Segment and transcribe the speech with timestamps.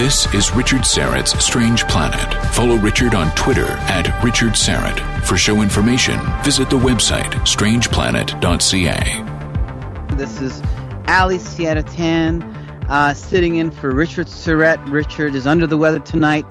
[0.00, 2.32] This is Richard Syrett's Strange Planet.
[2.54, 4.98] Follow Richard on Twitter at Richard Syrett.
[5.26, 10.16] For show information, visit the website strangeplanet.ca.
[10.16, 10.62] This is
[11.06, 12.42] Ali Siadatan
[12.88, 14.82] uh, sitting in for Richard Syrett.
[14.90, 16.46] Richard is under the weather tonight.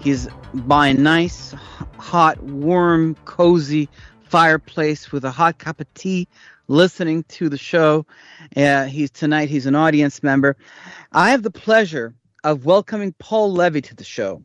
[0.00, 1.54] He's by a nice,
[1.98, 3.88] hot, warm, cozy
[4.24, 6.26] fireplace with a hot cup of tea
[6.66, 8.06] listening to the show.
[8.56, 9.50] Uh, he's tonight.
[9.50, 10.56] He's an audience member.
[11.12, 12.12] I have the pleasure
[12.44, 14.42] of welcoming Paul Levy to the show.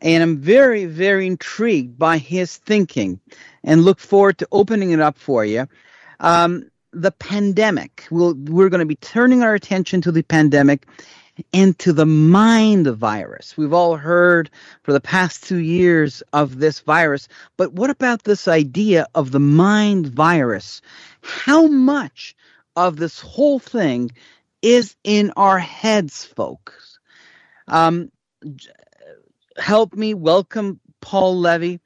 [0.00, 3.20] And I'm very, very intrigued by his thinking
[3.62, 5.66] and look forward to opening it up for you.
[6.20, 8.06] Um, the pandemic.
[8.10, 10.86] We'll, we're going to be turning our attention to the pandemic
[11.52, 13.56] and to the mind virus.
[13.56, 14.50] We've all heard
[14.82, 19.40] for the past two years of this virus, but what about this idea of the
[19.40, 20.80] mind virus?
[21.22, 22.36] How much
[22.76, 24.12] of this whole thing
[24.62, 26.93] is in our heads, folks?
[27.68, 28.10] Um,
[29.56, 31.80] help me welcome Paul Levy,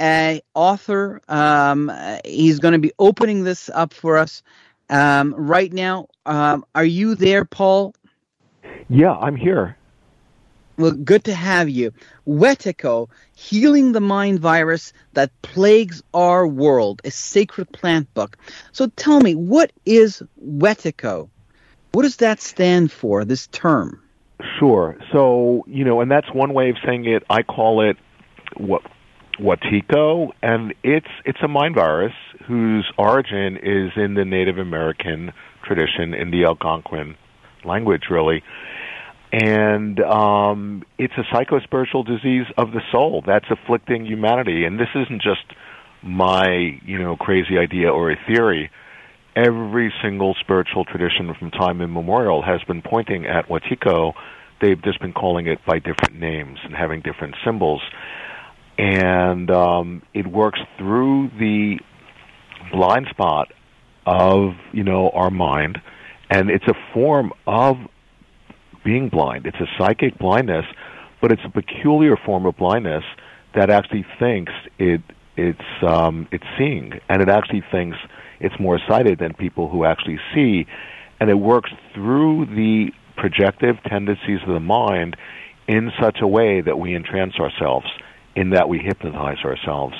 [0.00, 1.20] a author.
[1.28, 1.92] Um,
[2.24, 4.42] he's going to be opening this up for us
[4.88, 6.08] um, right now.
[6.26, 7.94] Um, are you there, Paul?
[8.88, 9.76] Yeah, I'm here.
[10.78, 11.92] Well, good to have you.
[12.26, 18.38] Wetiko, Healing the Mind Virus That Plagues Our World, a sacred plant book.
[18.72, 21.28] So tell me, what is Wetiko?
[21.92, 24.00] What does that stand for, this term?
[24.58, 24.96] Sure.
[25.12, 27.24] So, you know, and that's one way of saying it.
[27.28, 27.96] I call it
[28.56, 28.82] what
[29.38, 32.12] Wetiko, and it's it's a mind virus
[32.46, 35.32] whose origin is in the Native American
[35.64, 37.16] tradition in the Algonquin
[37.64, 38.42] language, really.
[39.32, 44.64] And um, it's a psychospiritual disease of the soul that's afflicting humanity.
[44.64, 45.44] And this isn't just
[46.02, 48.70] my, you know, crazy idea or a theory
[49.36, 54.12] every single spiritual tradition from time immemorial has been pointing at Wetiko.
[54.60, 57.80] They've just been calling it by different names and having different symbols.
[58.78, 61.78] And um, it works through the
[62.72, 63.52] blind spot
[64.06, 65.80] of, you know, our mind.
[66.30, 67.76] And it's a form of
[68.84, 69.46] being blind.
[69.46, 70.64] It's a psychic blindness,
[71.20, 73.04] but it's a peculiar form of blindness
[73.54, 75.02] that actually thinks it
[75.36, 77.96] it's um, it's seeing, and it actually thinks
[78.40, 80.66] it's more sighted than people who actually see,
[81.20, 85.16] and it works through the projective tendencies of the mind
[85.68, 87.86] in such a way that we entrance ourselves,
[88.34, 89.94] in that we hypnotize ourselves.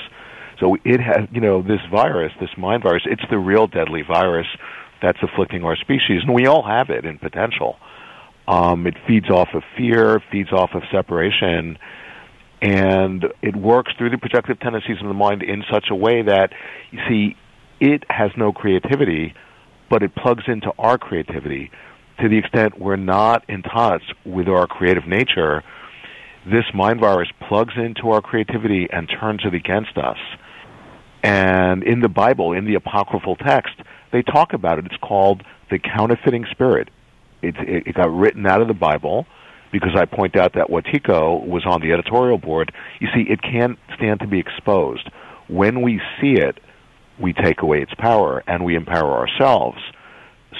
[0.59, 4.47] So it has, you know, this virus, this mind virus, it's the real deadly virus
[5.01, 7.77] that's afflicting our species, and we all have it in potential.
[8.47, 11.77] Um, it feeds off of fear, feeds off of separation,
[12.61, 16.51] and it works through the projective tendencies of the mind in such a way that,
[16.91, 17.35] you see,
[17.81, 19.33] it has no creativity,
[19.89, 21.71] but it plugs into our creativity.
[22.21, 25.63] To the extent we're not in touch with our creative nature,
[26.45, 30.17] this mind virus plugs into our creativity and turns it against us.
[31.23, 33.73] And in the Bible, in the apocryphal text,
[34.11, 34.85] they talk about it.
[34.85, 36.89] It's called the counterfeiting spirit.
[37.41, 39.25] It, it, it got written out of the Bible
[39.71, 42.71] because I point out that Wetiko was on the editorial board.
[42.99, 45.09] You see, it can't stand to be exposed.
[45.47, 46.59] When we see it,
[47.21, 49.77] we take away its power and we empower ourselves.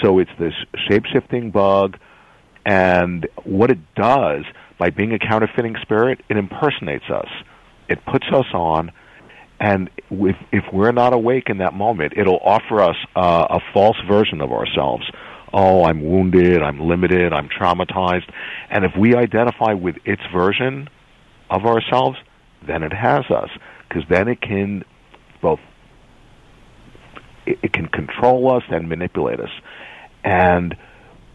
[0.02, 0.54] So it's this
[0.88, 1.98] shape-shifting bug,
[2.66, 4.46] and what it does
[4.78, 7.28] by being a counterfeiting spirit, it impersonates us.
[7.90, 8.92] It puts us on,
[9.60, 13.98] and if, if we're not awake in that moment, it'll offer us uh, a false
[14.08, 15.04] version of ourselves.
[15.54, 18.32] Oh, I'm wounded, I'm limited, I'm traumatized.
[18.70, 20.90] And if we identify with its version
[21.50, 22.18] of ourselves,
[22.66, 23.50] then it has us.
[23.88, 24.86] Because then it can
[25.42, 25.60] both
[27.46, 29.52] it, it can control us and manipulate us.
[30.24, 30.76] And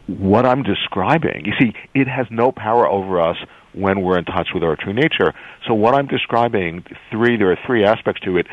[0.07, 3.37] what I'm describing, you see, it has no power over us
[3.73, 5.35] when we're in touch with our true nature.
[5.67, 8.47] So what I'm describing, three, there are three aspects to it.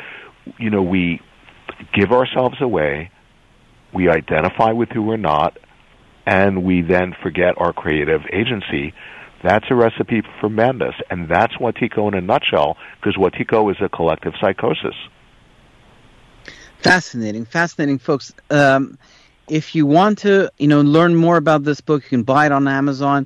[0.58, 1.22] You know, we
[1.94, 3.12] give ourselves away,
[3.94, 5.58] we identify with who we're not,
[6.26, 8.94] and we then forget our creative agency.
[9.44, 13.90] That's a recipe for madness, and that's Wetiko in a nutshell, because Wetiko is a
[13.90, 14.96] collective psychosis.
[16.84, 18.34] Fascinating, fascinating, folks.
[18.50, 18.98] Um,
[19.48, 22.52] if you want to, you know, learn more about this book, you can buy it
[22.52, 23.26] on Amazon.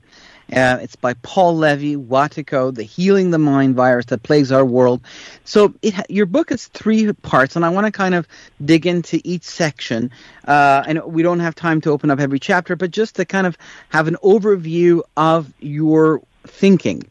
[0.54, 5.02] Uh, it's by Paul Levy, Wetiko, The Healing the Mind Virus That Plagues Our World.
[5.44, 8.28] So it, your book is three parts, and I want to kind of
[8.64, 10.12] dig into each section.
[10.48, 13.48] Uh, and we don't have time to open up every chapter, but just to kind
[13.48, 13.58] of
[13.90, 17.02] have an overview of your thinking.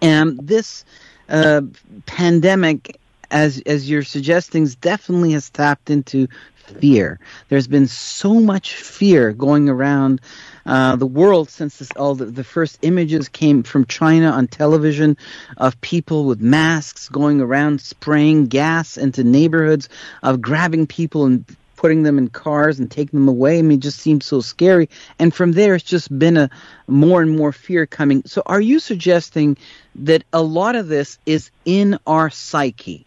[0.00, 0.84] And this
[1.28, 1.62] uh,
[2.06, 3.00] pandemic
[3.32, 7.18] as as you're suggesting, definitely has tapped into fear.
[7.48, 10.20] There's been so much fear going around
[10.64, 15.16] uh, the world since this, all the, the first images came from China on television
[15.56, 19.88] of people with masks going around spraying gas into neighborhoods,
[20.22, 21.44] of grabbing people and
[21.76, 23.58] putting them in cars and taking them away.
[23.58, 24.88] I mean, it just seems so scary.
[25.18, 26.48] And from there, it's just been a
[26.86, 28.22] more and more fear coming.
[28.26, 29.56] So, are you suggesting
[29.96, 33.04] that a lot of this is in our psyche?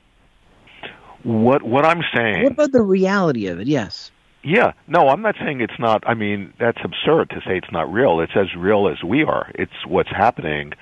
[1.25, 2.43] What what I'm saying.
[2.43, 3.67] What about the reality of it?
[3.67, 4.11] Yes.
[4.43, 6.03] Yeah, no, I'm not saying it's not.
[6.07, 8.19] I mean, that's absurd to say it's not real.
[8.19, 9.51] It's as real as we are.
[9.55, 10.73] It's what's happening,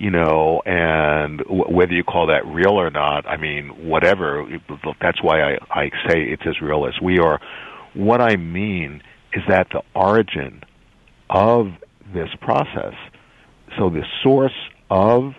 [0.00, 4.48] you know, and w- whether you call that real or not, I mean, whatever.
[5.00, 7.40] That's why I, I say it's as real as we are.
[7.94, 9.00] What I mean
[9.32, 10.64] is that the origin
[11.30, 11.68] of
[12.12, 12.94] this process,
[13.78, 14.58] so the source
[14.90, 15.34] of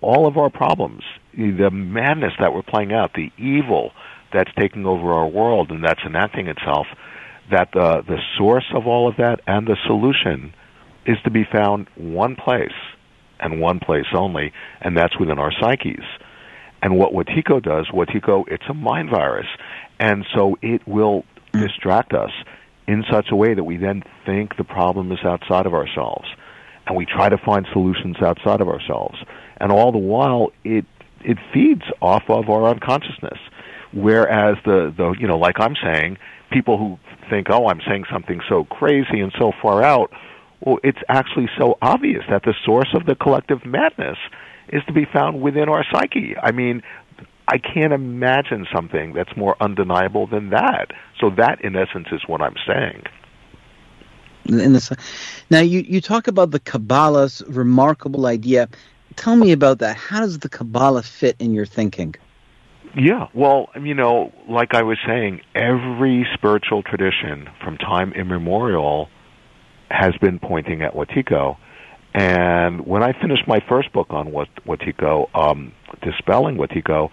[0.00, 1.02] all of our problems,
[1.34, 3.92] the madness that we're playing out, the evil
[4.32, 6.86] that's taking over our world and that's enacting itself,
[7.50, 10.52] that the, the source of all of that and the solution
[11.06, 12.72] is to be found one place
[13.40, 16.04] and one place only, and that's within our psyches.
[16.82, 19.46] And what Wetiko does, Wetiko, it's a mind virus.
[19.98, 22.30] And so it will distract us
[22.86, 26.26] in such a way that we then think the problem is outside of ourselves.
[26.86, 29.16] And we try to find solutions outside of ourselves.
[29.58, 30.84] And all the while, it,
[31.24, 33.38] it feeds off of our unconsciousness.
[33.92, 36.18] Whereas the, the, you know, like I'm saying,
[36.50, 36.98] people who
[37.30, 40.12] think, oh, I'm saying something so crazy and so far out,
[40.60, 44.18] well, it's actually so obvious that the source of the collective madness
[44.68, 46.34] is to be found within our psyche.
[46.42, 46.82] I mean,
[47.46, 50.88] I can't imagine something that's more undeniable than that.
[51.18, 53.04] So that, in essence, is what I'm saying.
[54.46, 54.98] In the,
[55.50, 58.68] now, you, you talk about the Kabbalah's remarkable idea.
[59.18, 59.96] Tell me about that.
[59.96, 62.14] How does the Kabbalah fit in your thinking?
[62.96, 69.08] Yeah, well, you know, like I was saying, every spiritual tradition from time immemorial
[69.90, 71.56] has been pointing at Wetiko.
[72.14, 74.32] And when I finished my first book on
[74.64, 77.10] Wetiko, um, Dispelling Wetiko,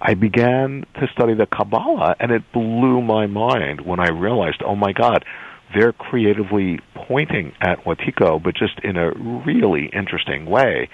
[0.00, 4.74] I began to study the Kabbalah, and it blew my mind when I realized, oh
[4.74, 5.26] my God,
[5.74, 9.12] they're creatively pointing at Wetiko, but just in a
[9.46, 10.88] really interesting way.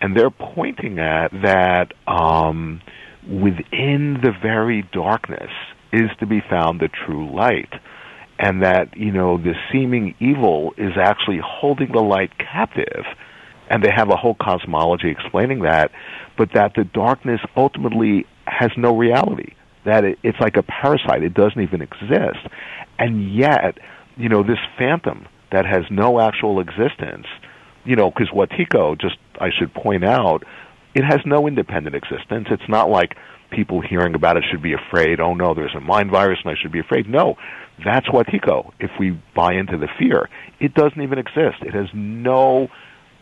[0.00, 2.80] And they're pointing at that um,
[3.26, 5.50] within the very darkness
[5.92, 7.72] is to be found the true light.
[8.38, 13.04] And that, you know, the seeming evil is actually holding the light captive.
[13.70, 15.90] And they have a whole cosmology explaining that,
[16.36, 19.54] but that the darkness ultimately has no reality.
[19.84, 21.22] That it, it's like a parasite.
[21.22, 22.46] It doesn't even exist.
[22.98, 23.78] And yet,
[24.16, 27.26] you know, this phantom that has no actual existence,
[27.84, 30.44] you know, because Wetiko, just I should point out,
[30.94, 32.48] it has no independent existence.
[32.50, 33.16] It's not like
[33.50, 36.60] people hearing about it should be afraid, oh no, there's a mind virus and I
[36.60, 37.08] should be afraid.
[37.08, 37.36] No,
[37.84, 38.72] that's what Wetiko.
[38.80, 40.28] If we buy into the fear,
[40.60, 41.62] it doesn't even exist.
[41.62, 42.68] It has no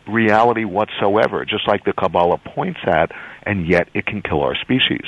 [0.07, 3.11] reality whatsoever, just like the Kabbalah points at,
[3.43, 5.05] and yet it can kill our species.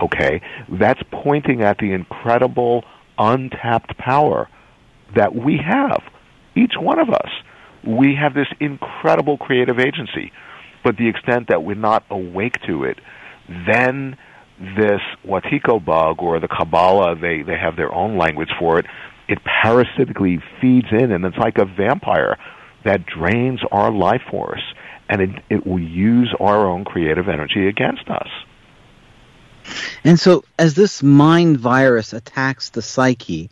[0.00, 0.42] Okay?
[0.68, 2.84] That's pointing at the incredible
[3.18, 4.48] untapped power
[5.14, 6.02] that we have,
[6.56, 7.30] each one of us.
[7.84, 10.32] We have this incredible creative agency
[10.82, 12.98] but the extent that we're not awake to it,
[13.66, 14.16] then
[14.58, 18.86] this Wetiko bug or the Kabbalah, they, they have their own language for it,
[19.28, 22.36] it parasitically feeds in and it's like a vampire
[22.84, 24.62] that drains our life force
[25.08, 28.28] and it, it will use our own creative energy against us.
[30.02, 33.48] And so, as this mind virus attacks the psyche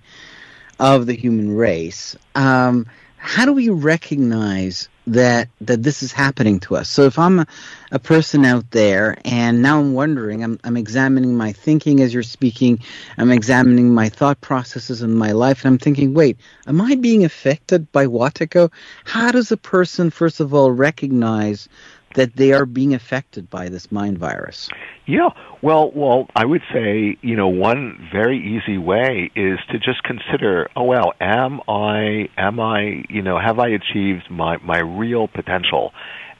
[0.81, 2.87] of the human race, um,
[3.21, 6.89] how do we recognize that that this is happening to us.
[6.89, 7.47] So if I'm a,
[7.91, 12.23] a, person out there and now I'm wondering, I'm I'm examining my thinking as you're
[12.23, 12.81] speaking,
[13.19, 17.25] I'm examining my thought processes in my life, and I'm thinking, wait, am I being
[17.25, 18.73] affected by Wetiko?
[19.05, 21.69] How does a person first of all recognize
[22.15, 24.69] that they are being affected by this mind virus?
[25.07, 25.31] Yeah,
[25.63, 30.69] well, well, I would say you know one very easy way is to just consider,
[30.77, 35.93] oh well, am I, am I, you know, have I achieved my my real potential?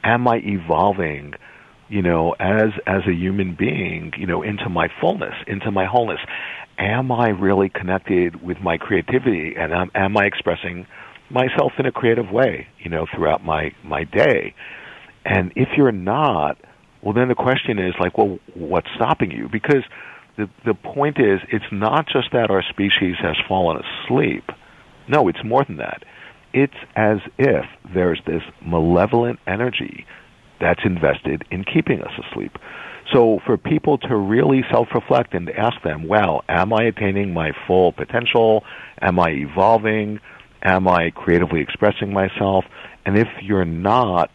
[0.03, 1.33] Am I evolving?
[1.89, 6.21] You know, as as a human being, you know, into my fullness, into my wholeness.
[6.77, 10.87] Am I really connected with my creativity, and am, am I expressing
[11.29, 12.67] myself in a creative way?
[12.79, 14.55] You know, throughout my my day
[15.25, 16.57] and if you're not,
[17.01, 19.49] well, then the question is like, well, what's stopping you?
[19.51, 19.83] Because
[20.37, 24.43] the the point is, it's not just that our species has fallen asleep.
[25.07, 26.03] No, it's more than that.
[26.53, 30.05] It's as if there's this malevolent energy
[30.59, 32.57] that's invested in keeping us asleep.
[33.13, 37.91] So for people to really self-reflect and ask them, well, am I attaining my full
[37.91, 38.63] potential?
[39.01, 40.19] Am I evolving?
[40.61, 42.65] Am I creatively expressing myself?
[43.05, 44.29] And if you're not,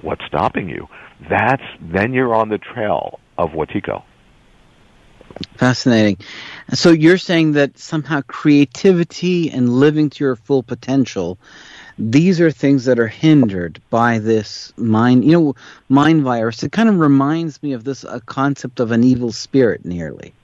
[0.00, 0.88] what's stopping you?
[1.28, 4.02] That's then you're on the trail of Wetiko.
[5.56, 6.18] Fascinating.
[6.72, 11.38] So you're saying that somehow creativity and living to your full potential,
[11.98, 15.54] these are things that are hindered by this mind, you know,
[15.88, 16.62] mind virus.
[16.62, 20.34] It kind of reminds me of this a concept of an evil spirit, nearly.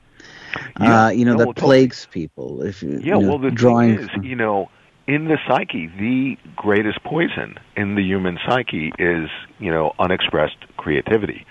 [0.80, 2.23] Yeah, uh, you know, no, that well, plagues totally.
[2.23, 2.62] people.
[2.62, 4.71] If yeah, you know, well, the drawing thing is, you know,
[5.11, 11.45] in the psyche, the greatest poison in the human psyche is, you know, unexpressed creativity.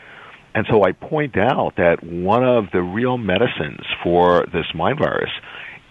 [0.56, 5.32] And so I point out that one of the real medicines for this mind virus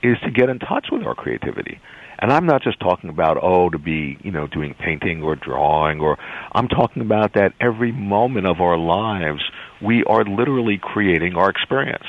[0.03, 1.79] is to get in touch with our creativity.
[2.21, 6.01] And I'm not just talking about, oh, to be, you know, doing painting or drawing
[6.01, 6.17] or
[6.53, 9.43] I'm talking about that every moment of our lives
[9.83, 12.09] we are literally creating our experience.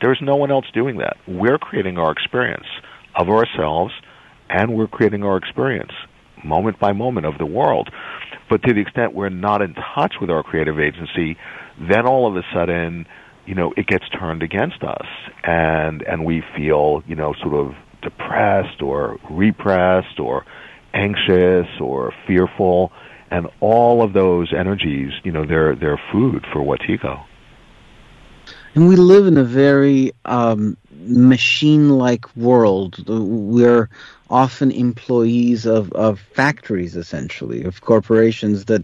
[0.00, 1.18] There's no one else doing that.
[1.28, 2.66] We're creating our experience
[3.16, 3.92] of ourselves
[4.54, 5.90] and we're creating our experience
[6.44, 7.90] moment by moment of the world.
[8.48, 11.36] But to the extent we're not in touch with our creative agency,
[11.80, 13.06] then all of a sudden,
[13.46, 15.06] you know, it gets turned against us,
[15.42, 20.44] and and we feel, you know, sort of depressed or repressed or
[20.92, 22.92] anxious or fearful,
[23.30, 27.24] and all of those energies, you know, they're they're food for Wetiko.
[28.74, 33.04] And we live in a very um, machine-like world.
[33.08, 33.88] We're
[34.34, 38.82] often employees of, of factories, essentially, of corporations that,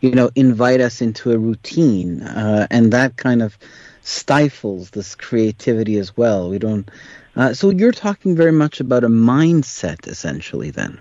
[0.00, 3.58] you know, invite us into a routine, uh, and that kind of
[4.02, 6.48] stifles this creativity as well.
[6.48, 6.88] We don't.
[7.34, 11.00] Uh, so you're talking very much about a mindset, essentially, then.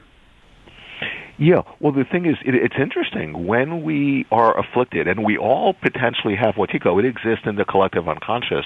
[1.37, 3.45] Yeah, well, the thing is, it, it's interesting.
[3.45, 8.07] When we are afflicted, and we all potentially have Wetiko, it exists in the collective
[8.09, 8.65] unconscious,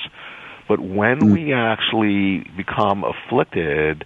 [0.69, 1.33] but when mm.
[1.33, 4.05] we actually become afflicted,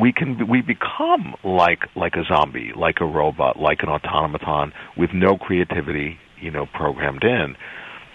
[0.00, 5.10] we can we become like like a zombie, like a robot, like an automaton with
[5.12, 7.56] no creativity, you know, programmed in.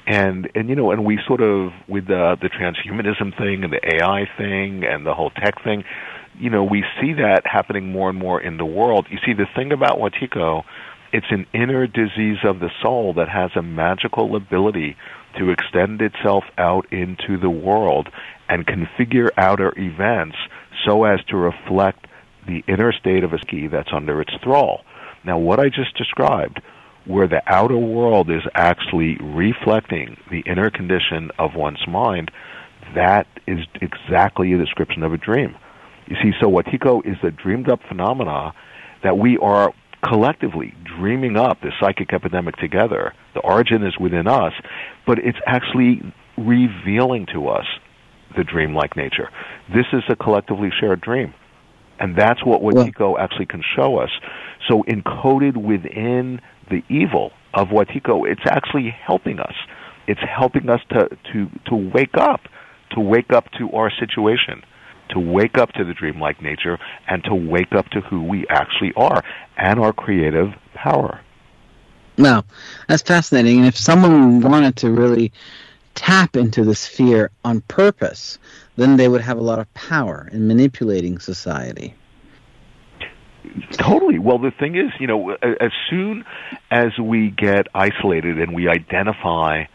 [0.07, 3.81] And and you know, and we sort of with the the transhumanism thing and the
[3.95, 5.83] AI thing and the whole tech thing,
[6.39, 9.07] you know, we see that happening more and more in the world.
[9.09, 10.63] You see, the thing about Wetiko,
[11.11, 14.95] it's an inner disease of the soul that has a magical ability
[15.37, 18.09] to extend itself out into the world
[18.47, 20.37] and configure outer events
[20.85, 22.07] so as to reflect
[22.47, 24.81] the inner state of a psyche that's under its thrall.
[25.23, 26.61] Now, what I just described,
[27.05, 32.31] where the outer world is actually reflecting the inner condition of one's mind,
[32.95, 35.55] that is exactly a description of a dream.
[36.07, 38.53] You see, so Wetiko is a dreamed up phenomena
[39.03, 43.13] that we are collectively dreaming up the psychic epidemic together.
[43.33, 44.53] The origin is within us,
[45.05, 46.01] but it's actually
[46.37, 47.65] revealing to us
[48.35, 49.29] the dreamlike nature.
[49.73, 51.33] This is a collectively shared dream.
[51.99, 54.09] And that's what Wetiko well, actually can show us.
[54.67, 59.53] So encoded within the evil of Wetiko, it's actually helping us.
[60.07, 62.41] It's helping us to, to, to wake up,
[62.91, 64.63] to wake up to our situation,
[65.09, 68.93] to wake up to the dreamlike nature, and to wake up to who we actually
[68.95, 69.23] are
[69.57, 71.19] and our creative power.
[72.17, 72.45] Well,
[72.87, 73.59] that's fascinating.
[73.59, 75.31] And if someone wanted to really
[75.99, 78.39] tap into this fear on purpose,
[78.77, 81.93] then they would have a lot of power in manipulating society.
[83.73, 84.17] Totally.
[84.17, 86.23] Well, the thing is, you know, as soon
[86.71, 89.65] as we get isolated and we identify,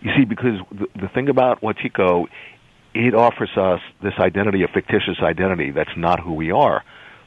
[0.00, 2.26] you see, because the, the thing about Wetiko,
[2.94, 6.84] it offers us this identity, a fictitious identity that's not who we are.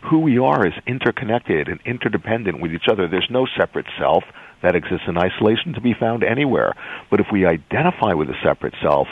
[0.09, 3.09] Who we are is interconnected and interdependent with each other.
[3.09, 4.23] There's no separate self
[4.63, 6.73] that exists in isolation to be found anywhere.
[7.09, 9.07] But if we identify with a separate self,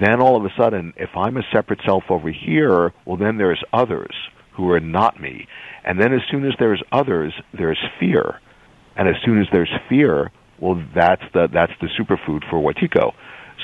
[0.00, 3.62] then all of a sudden, if I'm a separate self over here, well, then there's
[3.72, 4.14] others
[4.54, 5.46] who are not me.
[5.84, 8.40] And then as soon as there's others, there's fear.
[8.96, 13.12] And as soon as there's fear, well, that's the, that's the superfood for Wetiko.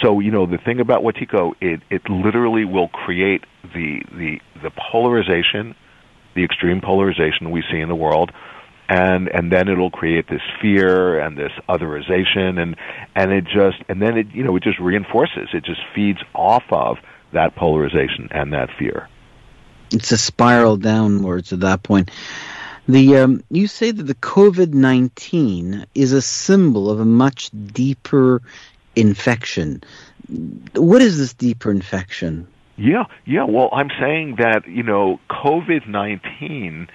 [0.03, 4.71] So, you know, the thing about Wetiko, it, it literally will create the, the, the
[4.91, 5.75] polarization,
[6.35, 8.31] the extreme polarization we see in the world,
[8.93, 12.61] and and then it'll create this fear and this otherization.
[12.61, 12.77] And
[13.17, 15.49] and it just and then it you know it just reinforces.
[15.55, 16.99] It just feeds off of
[17.33, 19.09] that polarization and that fear.
[19.91, 22.11] It's a spiral downwards at that point.
[22.87, 28.43] The um, you say that the covid-19 is a symbol of a much deeper
[28.95, 29.83] infection.
[30.75, 32.47] What is this deeper infection?
[32.77, 33.45] Yeah yeah.
[33.45, 36.89] Well i'm saying that you know covid-19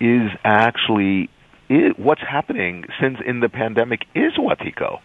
[0.00, 1.28] is actually
[1.72, 5.00] is, what's happening since in the pandemic is Wetiko.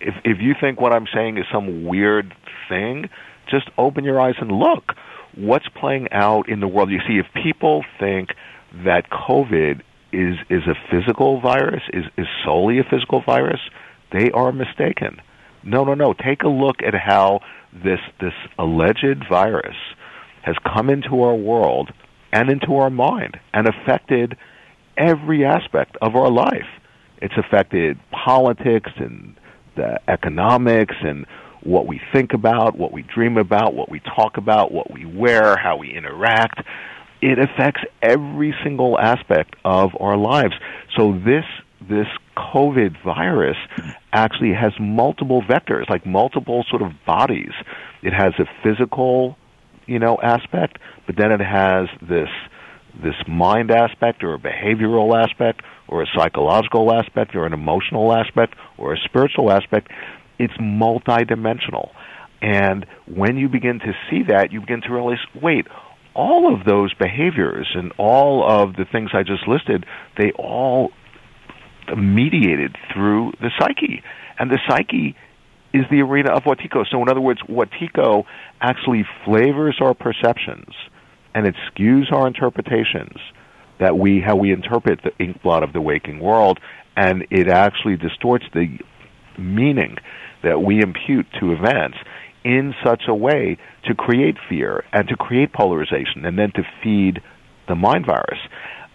[0.00, 2.34] if if you think what I'm saying is some weird
[2.68, 3.08] thing,
[3.50, 4.94] just open your eyes and look.
[5.36, 6.90] What's playing out in the world?
[6.90, 8.30] You see, if people think
[8.84, 13.60] that COVID is is a physical virus, is is solely a physical virus,
[14.12, 15.20] they are mistaken.
[15.62, 16.14] No, no, no.
[16.14, 17.40] Take a look at how
[17.72, 19.76] this this alleged virus
[20.42, 21.92] has come into our world
[22.32, 24.36] and into our mind and affected
[25.00, 26.68] every aspect of our life.
[27.22, 29.34] It's affected politics and
[29.76, 31.26] the economics and
[31.62, 35.56] what we think about, what we dream about, what we talk about, what we wear,
[35.56, 36.62] how we interact.
[37.20, 40.54] It affects every single aspect of our lives.
[40.96, 41.44] So this
[41.88, 43.56] this COVID virus
[44.12, 47.52] actually has multiple vectors, like multiple sort of bodies.
[48.02, 49.36] It has a physical,
[49.86, 52.28] you know, aspect, but then it has this
[53.02, 58.54] this mind aspect or a behavioral aspect or a psychological aspect or an emotional aspect
[58.78, 59.88] or a spiritual aspect.
[60.38, 61.90] It's multidimensional.
[62.42, 65.66] And when you begin to see that, you begin to realize, wait,
[66.14, 69.84] all of those behaviors and all of the things I just listed,
[70.18, 70.90] they all
[71.96, 74.02] mediated through the psyche.
[74.38, 75.16] And the psyche
[75.72, 76.84] is the arena of Wetiko.
[76.90, 78.24] So in other words, Wetiko
[78.60, 80.74] actually flavors our perceptions
[81.34, 83.16] and it skews our interpretations
[83.78, 86.58] that we how we interpret the ink blot of the waking world
[86.96, 88.78] and it actually distorts the
[89.38, 89.96] meaning
[90.42, 91.96] that we impute to events
[92.44, 97.20] in such a way to create fear and to create polarization and then to feed
[97.68, 98.38] the mind virus.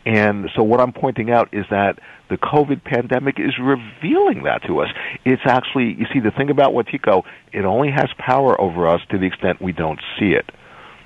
[0.06, 2.00] And so what I'm pointing out is that
[2.30, 4.90] the COVID pandemic is revealing that to us.
[5.26, 7.24] It's actually, you see, the thing about Wetiko,
[7.54, 10.50] it only has power over us to the extent we don't see it.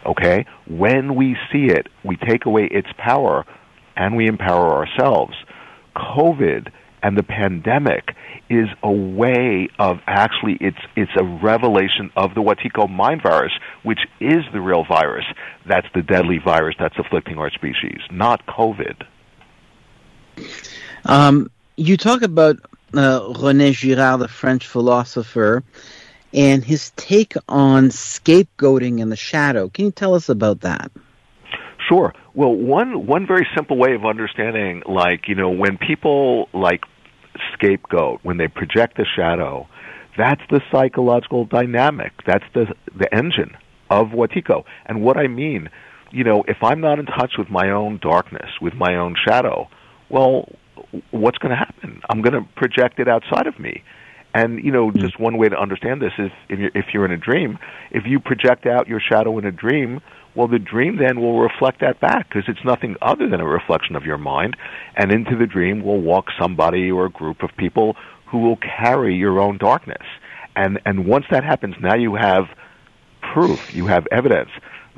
[0.09, 0.45] Okay?
[0.67, 3.45] When we see it, we take away its power
[3.95, 5.35] and we empower ourselves.
[5.95, 8.15] COVID and the pandemic
[8.49, 13.99] is a way of actually it's it's a revelation of the Wetiko mind virus, which
[14.19, 15.25] is the real virus.
[15.65, 19.05] That's the deadly virus that's afflicting our species, not COVID.
[21.05, 22.57] Um, you talk about
[22.93, 25.63] uh, René Girard, the French philosopher,
[26.33, 29.69] and his take on scapegoating in the shadow.
[29.69, 30.91] Can you tell us about that?
[31.87, 32.13] Sure.
[32.35, 36.81] Well, one one very simple way of understanding, like you know, when people like
[37.53, 39.67] scapegoat, when they project the shadow,
[40.17, 42.11] that's the psychological dynamic.
[42.27, 43.57] That's the the engine
[43.89, 44.65] of Wetiko.
[44.85, 45.69] And what I mean,
[46.11, 49.67] you know, if I'm not in touch with my own darkness, with my own shadow,
[50.09, 50.49] well,
[51.11, 52.01] what's going to happen?
[52.09, 53.83] I'm going to project it outside of me.
[54.33, 54.99] And you know, hmm.
[54.99, 57.59] just one way to understand this is if you're, if you're in a dream,
[57.91, 60.01] if you project out your shadow in a dream,
[60.35, 63.95] well, the dream then will reflect that back because it's nothing other than a reflection
[63.95, 64.55] of your mind.
[64.95, 67.95] And into the dream will walk somebody or a group of people
[68.27, 70.05] who will carry your own darkness.
[70.55, 72.45] And and once that happens, now you have
[73.33, 74.49] proof, you have evidence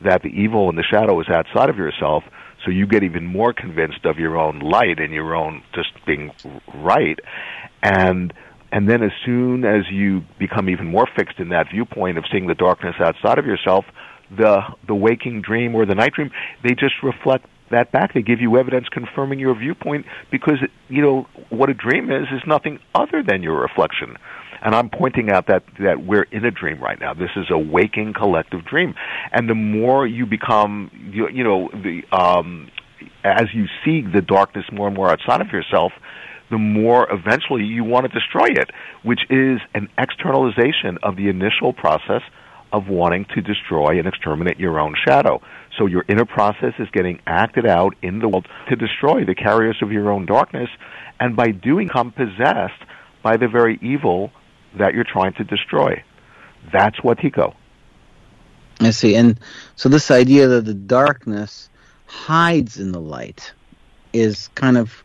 [0.04, 2.24] that the evil and the shadow is outside of yourself
[2.64, 6.32] so you get even more convinced of your own light and your own just being
[6.76, 7.20] right.
[7.82, 8.34] And
[8.72, 12.48] and then as soon as you become even more fixed in that viewpoint of seeing
[12.48, 13.86] the darkness outside of yourself,
[14.36, 16.32] the the waking dream or the night dream,
[16.64, 18.14] they just reflect that back.
[18.14, 22.42] They give you evidence confirming your viewpoint because you know what a dream is is
[22.48, 24.16] nothing other than your reflection.
[24.64, 27.16] And I'm pointing out that, that we're in a dream right now.
[27.16, 28.94] This is a waking collective dream.
[29.32, 32.70] And the more you become, you, you know, the, um,
[33.24, 35.94] as you see the darkness more and more outside of yourself,
[36.52, 38.70] the more eventually you want to destroy it,
[39.02, 42.22] which is an externalization of the initial process
[42.72, 45.42] of wanting to destroy and exterminate your own shadow.
[45.78, 49.78] So your inner process is getting acted out in the world to destroy the carriers
[49.82, 50.70] of your own darkness,
[51.20, 52.82] and by doing, come possessed
[53.24, 54.32] by the very evil
[54.78, 56.04] that you're trying to destroy.
[56.72, 57.56] That's Wetiko.
[58.80, 59.16] I see.
[59.16, 59.40] And
[59.76, 61.70] so this idea that the darkness
[62.08, 63.54] hides in the light
[64.14, 65.04] is kind of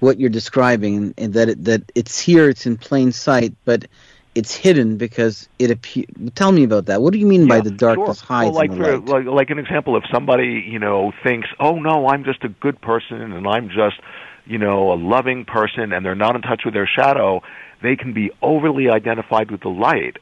[0.00, 3.86] what you're describing, and that it, that it's here, it's in plain sight, but
[4.34, 6.06] it's hidden because it appears.
[6.34, 7.02] Tell me about that.
[7.02, 8.26] What do you mean yeah, by the darkness sure.
[8.26, 9.04] hides well, like in the light?
[9.06, 12.80] like, like an example, if somebody you know thinks, "Oh no, I'm just a good
[12.80, 14.00] person, and I'm just
[14.46, 17.42] you know a loving person," and they're not in touch with their shadow,
[17.82, 20.18] they can be overly identified with the light.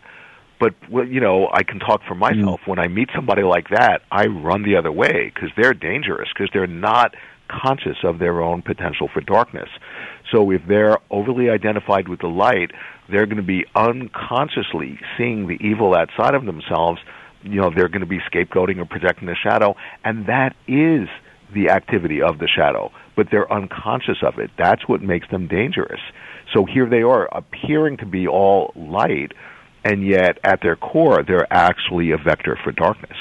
[0.58, 2.60] But you know, I can talk for myself.
[2.62, 2.68] Mm.
[2.68, 6.48] When I meet somebody like that, I run the other way because they're dangerous because
[6.54, 7.14] they're not
[7.48, 9.68] conscious of their own potential for darkness.
[10.32, 12.70] So if they're overly identified with the light,
[13.10, 17.00] they're going to be unconsciously seeing the evil outside of themselves.
[17.42, 21.08] You know, they're going to be scapegoating or projecting the shadow, and that is
[21.54, 24.50] the activity of the shadow, but they're unconscious of it.
[24.58, 26.00] That's what makes them dangerous.
[26.52, 29.32] So here they are appearing to be all light,
[29.84, 33.16] and yet at their core, they're actually a vector for darkness.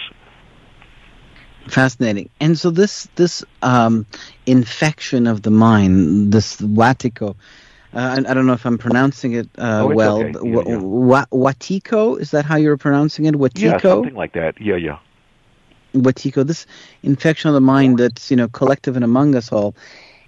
[1.67, 2.29] Fascinating.
[2.39, 4.05] And so this this um,
[4.45, 7.33] infection of the mind, this Watiko, uh,
[7.93, 10.21] I, I, don't know if I'm pronouncing it uh, oh, well.
[10.21, 10.49] Okay.
[10.49, 11.25] Yeah, yeah.
[11.31, 13.35] Watico, is that how you're pronouncing it?
[13.35, 13.61] Watiko?
[13.61, 14.59] Yeah, something like that.
[14.61, 14.99] Yeah, yeah.
[15.95, 16.65] Watiko, this
[17.03, 19.75] infection of the mind that's you know collective and among us all,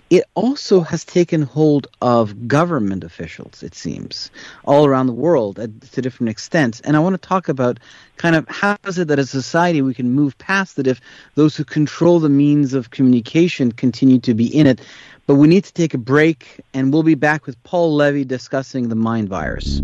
[0.10, 4.32] it also has taken hold of government officials, it seems,
[4.63, 6.80] all around the world at, to different extents.
[6.82, 7.80] And I want to talk about
[8.15, 11.02] kind of how is it that as a society we can move past it if
[11.36, 14.82] those who control the means of communication continue to be in it.
[15.26, 18.88] But we need to take a break, and we'll be back with Paul Levy discussing
[18.88, 19.82] the mind virus.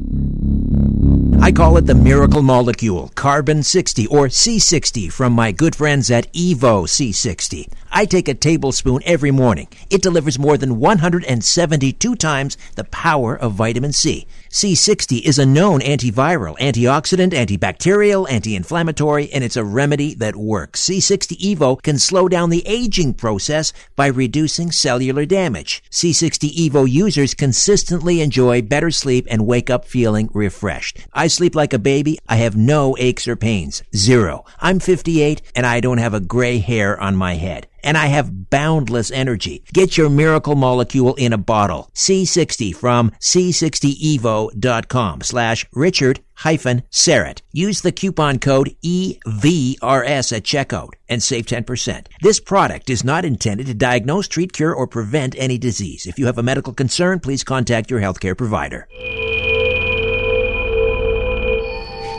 [1.41, 6.31] I call it the miracle molecule, carbon 60 or C60 from my good friends at
[6.33, 7.69] Evo C60.
[7.91, 9.67] I take a tablespoon every morning.
[9.89, 14.25] It delivers more than 172 times the power of vitamin C.
[14.53, 20.87] C60 is a known antiviral, antioxidant, antibacterial, anti-inflammatory, and it's a remedy that works.
[20.87, 25.83] C60 Evo can slow down the aging process by reducing cellular damage.
[25.89, 30.99] C60 Evo users consistently enjoy better sleep and wake up feeling refreshed.
[31.13, 32.19] I sleep like a baby.
[32.29, 33.81] I have no aches or pains.
[33.95, 34.45] Zero.
[34.59, 38.49] I'm 58 and I don't have a gray hair on my head and I have
[38.49, 39.63] boundless energy.
[39.73, 41.91] Get your miracle molecule in a bottle.
[41.93, 47.41] C60 from c60evo.com slash Richard hyphen Syrett.
[47.51, 52.07] Use the coupon code EVRS at checkout and save 10%.
[52.21, 56.05] This product is not intended to diagnose, treat, cure, or prevent any disease.
[56.05, 58.87] If you have a medical concern, please contact your healthcare provider.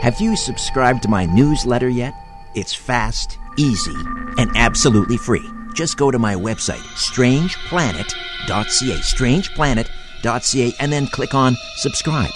[0.01, 2.13] Have you subscribed to my newsletter yet?
[2.53, 3.95] It's fast, easy,
[4.37, 8.13] and absolutely free just go to my website, strangeplanet.ca,
[8.47, 12.31] strangeplanet.ca, and then click on subscribe.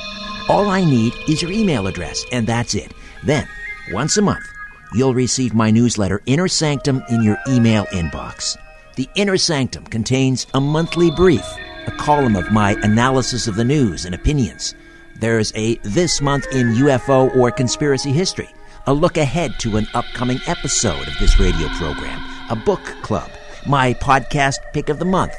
[0.47, 2.93] All I need is your email address, and that's it.
[3.23, 3.47] Then,
[3.91, 4.45] once a month,
[4.93, 8.57] you'll receive my newsletter, Inner Sanctum, in your email inbox.
[8.95, 11.45] The Inner Sanctum contains a monthly brief,
[11.87, 14.75] a column of my analysis of the news and opinions.
[15.19, 18.49] There's a This Month in UFO or Conspiracy History,
[18.87, 23.29] a look ahead to an upcoming episode of this radio program a book club,
[23.65, 25.33] my podcast pick of the month,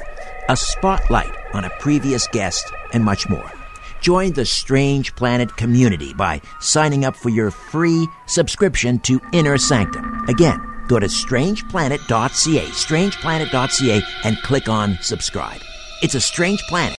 [0.49, 3.51] a spotlight on a previous guest, and much more.
[4.01, 10.25] Join the Strange Planet community by signing up for your free subscription to Inner Sanctum.
[10.27, 15.61] Again, go to strangeplanet.ca, strangeplanet.ca, and click on subscribe.
[16.01, 16.97] It's a strange planet.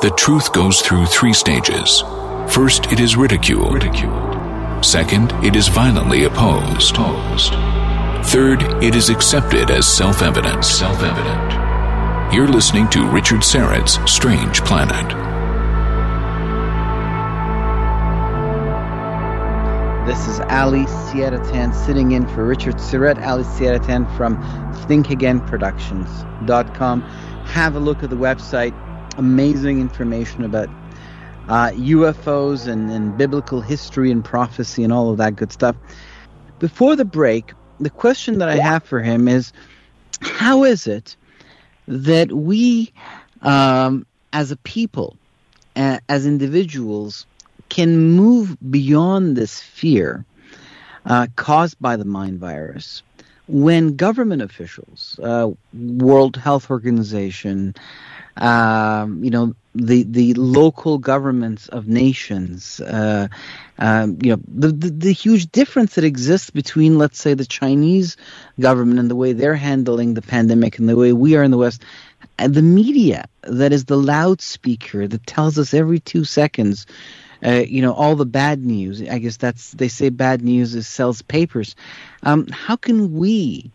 [0.00, 2.02] The truth goes through three stages.
[2.48, 3.74] First, it is ridiculed.
[3.74, 4.84] ridiculed.
[4.84, 6.96] Second, it is violently opposed.
[6.96, 7.81] opposed.
[8.24, 10.64] Third, it is accepted as self evident.
[10.64, 11.52] Self evident.
[12.32, 15.06] You're listening to Richard Syrett's Strange Planet.
[20.06, 23.20] This is Ali Tan sitting in for Richard Syrett.
[23.26, 23.44] Ali
[23.80, 24.38] Tan from
[24.86, 27.02] ThinkAgainProductions.com.
[27.02, 28.74] Have a look at the website.
[29.18, 30.68] Amazing information about
[31.48, 35.76] uh, UFOs and, and biblical history and prophecy and all of that good stuff.
[36.58, 39.52] Before the break, the question that I have for him is
[40.20, 41.16] how is it
[41.88, 42.92] that we,
[43.42, 45.16] um, as a people,
[45.76, 47.26] uh, as individuals,
[47.68, 50.24] can move beyond this fear
[51.06, 53.02] uh, caused by the mind virus
[53.48, 57.74] when government officials, uh, World Health Organization,
[58.36, 63.28] um, you know, the the local governments of nations, uh,
[63.82, 68.16] um, you know, the, the, the huge difference that exists between, let's say, the Chinese
[68.60, 71.58] government and the way they're handling the pandemic and the way we are in the
[71.58, 71.82] West,
[72.38, 76.86] and the media that is the loudspeaker that tells us every two seconds.
[77.44, 79.02] Uh, you know all the bad news.
[79.02, 81.74] I guess that's they say bad news is sells papers.
[82.22, 83.72] Um, how can we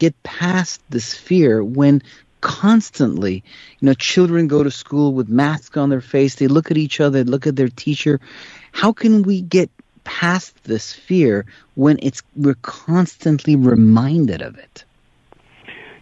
[0.00, 2.02] get past this fear when
[2.44, 3.42] constantly.
[3.80, 6.34] You know, children go to school with masks on their face.
[6.36, 8.20] They look at each other, look at their teacher.
[8.70, 9.70] How can we get
[10.04, 14.84] past this fear when it's we're constantly reminded of it?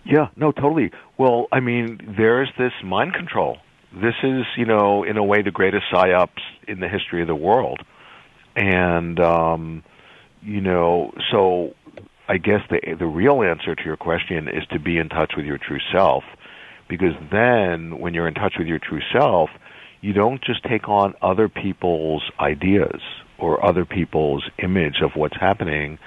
[0.04, 0.90] Yeah, no, totally.
[1.16, 3.58] Well, I mean, there's this mind control.
[3.94, 7.36] This is, you know, in a way, the greatest psyops in the history of the
[7.36, 7.80] world,
[8.56, 9.84] and um,
[10.42, 11.74] you know, so
[12.32, 15.44] I guess the the real answer to your question is to be in touch with
[15.44, 16.24] your true self,
[16.88, 19.50] because then when you're in touch with your true self,
[20.00, 23.00] you don't just take on other people's ideas
[23.38, 25.98] or other people's image of what's happening.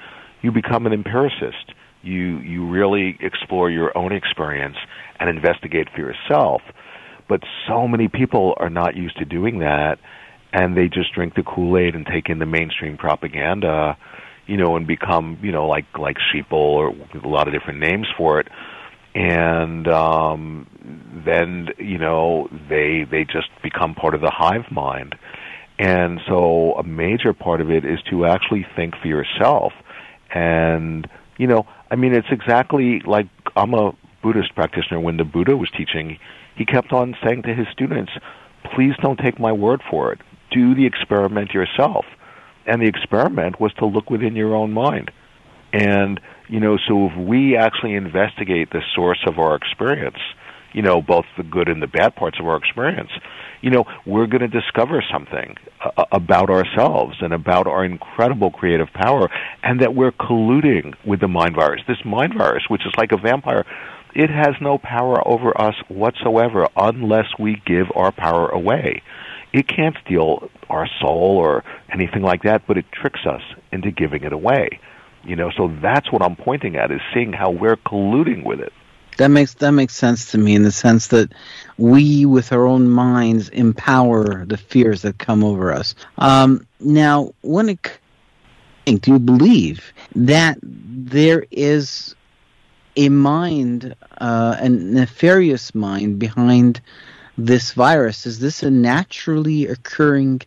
[0.42, 1.66] You become an empiricist.
[2.02, 4.76] you you really explore your own experience
[5.18, 6.62] and investigate for yourself.
[7.28, 9.98] But so many people are not used to doing that,
[10.52, 13.96] and they just drink the Kool Aid and take in the mainstream propaganda,
[14.46, 18.06] you know, and become you know like like sheeple or a lot of different names
[18.16, 18.48] for it.
[19.14, 20.66] And um,
[21.24, 25.16] then you know they they just become part of the hive mind.
[25.78, 29.72] And so a major part of it is to actually think for yourself.
[30.34, 35.00] And, you know, I mean, it's exactly like I'm a Buddhist practitioner.
[35.00, 36.18] When the Buddha was teaching,
[36.56, 38.12] he kept on saying to his students,
[38.74, 40.20] please don't take my word for it.
[40.50, 42.06] Do the experiment yourself.
[42.66, 45.10] And the experiment was to look within your own mind.
[45.72, 50.18] And, you know, so if we actually investigate the source of our experience,
[50.72, 53.10] you know, both the good and the bad parts of our experience,
[53.62, 58.88] you know, we're going to discover something uh, about ourselves and about our incredible creative
[58.92, 59.28] power
[59.62, 61.80] and that we're colluding with the mind virus.
[61.88, 63.64] This mind virus, which is like a vampire,
[64.14, 69.02] it has no power over us whatsoever unless we give our power away.
[69.56, 73.40] It can't steal our soul or anything like that, but it tricks us
[73.72, 74.68] into giving it away.
[75.24, 78.74] You know, so that's what I'm pointing at is seeing how we're colluding with it.
[79.16, 81.32] That makes that makes sense to me in the sense that
[81.78, 85.94] we, with our own minds, empower the fears that come over us.
[86.18, 87.98] Um, now, when it,
[88.84, 92.14] do you believe that there is
[92.96, 96.82] a mind, uh, a nefarious mind behind
[97.38, 98.26] this virus?
[98.26, 100.42] Is this a naturally occurring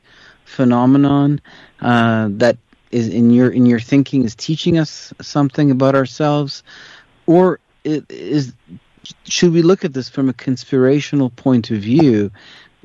[0.46, 1.42] phenomenon
[1.82, 2.58] uh, that
[2.92, 6.64] is in your in your thinking is teaching us something about ourselves,
[7.28, 8.54] or is
[9.26, 12.32] should we look at this from a conspirational point of view?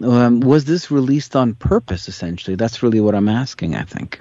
[0.02, 2.08] Um, was this released on purpose?
[2.08, 3.74] Essentially, that's really what I'm asking.
[3.74, 4.18] I think.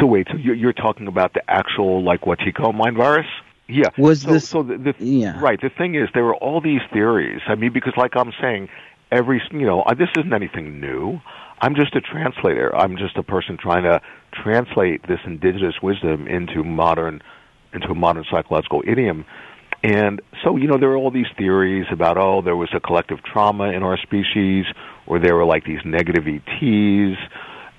[0.00, 3.26] So wait, so you're, talking about the actual like Wetiko mind virus?
[3.68, 3.88] Yeah.
[3.96, 4.48] Was so, this?
[4.48, 5.40] So the, the yeah.
[5.40, 5.60] Right.
[5.60, 7.40] The thing is, there were all these theories.
[7.46, 8.68] I mean, because like I'm saying,
[9.10, 11.20] every you know, this isn't anything new.
[11.60, 12.74] I'm just a translator.
[12.76, 14.00] I'm just a person trying to
[14.32, 17.22] translate this indigenous wisdom into modern,
[17.72, 19.24] into a modern psychological idiom.
[19.82, 23.22] And so, you know, there are all these theories about, oh, there was a collective
[23.22, 24.66] trauma in our species,
[25.06, 27.18] or there were like these negative ETs,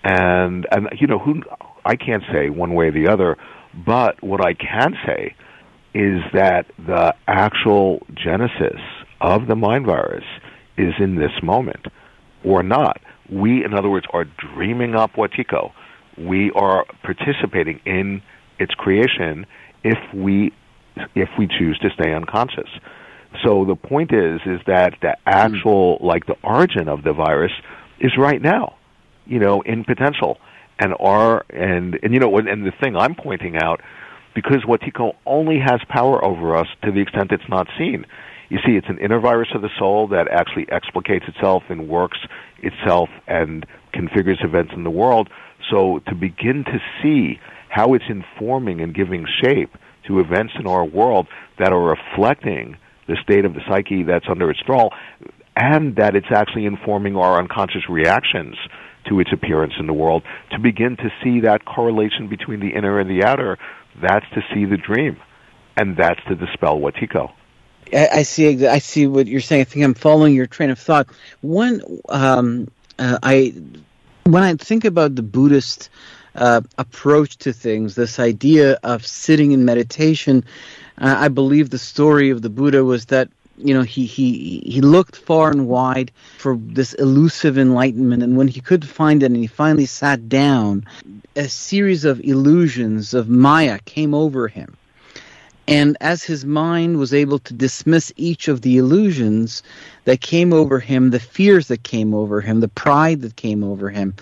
[0.04, 1.42] and and you know, who
[1.84, 3.38] I can't say one way or the other,
[3.74, 5.36] but what I can say
[5.96, 8.82] is that the actual genesis
[9.22, 10.26] of the mind virus
[10.78, 11.86] is in this moment,
[12.44, 13.00] or not.
[13.32, 15.72] We, in other words, are dreaming up Wetiko.
[16.18, 18.22] We are participating in
[18.60, 19.46] its creation
[19.84, 20.54] if we
[21.16, 22.70] if we choose to stay unconscious.
[23.44, 26.04] So the point is, is that the actual, mm.
[26.04, 27.52] like the origin of the virus
[28.00, 28.76] is right now,
[29.26, 30.38] you know, in potential.
[30.80, 33.82] And our, and, and you know, and the thing I'm pointing out,
[34.36, 38.06] because Wetiko only has power over us to the extent it's not seen.
[38.50, 42.20] You see, it's an inner virus of the soul that actually explicates itself and works
[42.60, 45.30] itself and configures events in the world.
[45.72, 49.72] So to begin to see how it's informing and giving shape
[50.08, 54.52] to events in our world that are reflecting the state of the psyche that's under
[54.52, 54.94] its thrall,
[55.56, 58.56] and that it's actually informing our unconscious reactions
[59.08, 60.24] to its appearance in the world.
[60.52, 63.58] To begin to see that correlation between the inner and the outer,
[64.02, 65.18] that's to see the dream,
[65.78, 67.32] and that's to dispel Wetiko.
[67.94, 68.66] I, see.
[68.66, 69.62] I see what you're saying.
[69.62, 71.08] I think I'm following your train of thought.
[71.42, 73.54] One, um, uh, I
[74.24, 75.90] when I think about the Buddhist
[76.34, 80.44] uh, approach to things, this idea of sitting in meditation.
[80.98, 84.82] Uh, I believe the story of the Buddha was that you know he he he
[84.82, 89.38] looked far and wide for this elusive enlightenment and when he could find it and
[89.38, 90.86] he finally sat down
[91.36, 94.76] a series of illusions of maya came over him
[95.68, 99.64] and as his mind was able to dismiss each of the illusions
[100.04, 103.90] that came over him the fears that came over him the pride that came over
[103.90, 104.14] him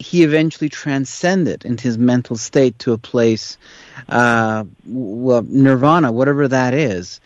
[0.00, 3.58] he eventually transcended into his mental state to a place,
[4.08, 7.20] uh, well, nirvana, whatever that is.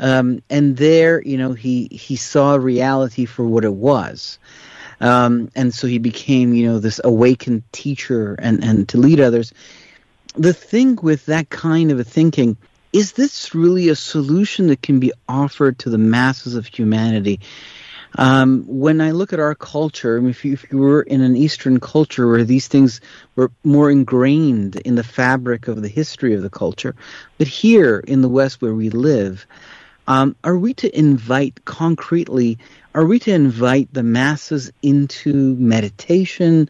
[0.00, 4.38] Um, and there, you know, he, he saw reality for what it was.
[5.00, 9.52] Um, and so he became, you know, this awakened teacher and, and to lead others.
[10.34, 12.56] The thing with that kind of a thinking,
[12.92, 17.40] is this really a solution that can be offered to the masses of humanity?
[18.16, 21.78] Um, when I look at our culture, if you, if you were in an Eastern
[21.78, 23.00] culture where these things
[23.36, 26.96] were more ingrained in the fabric of the history of the culture,
[27.38, 29.46] but here in the West where we live,
[30.10, 32.58] um, are we to invite concretely?
[32.94, 36.68] Are we to invite the masses into meditation,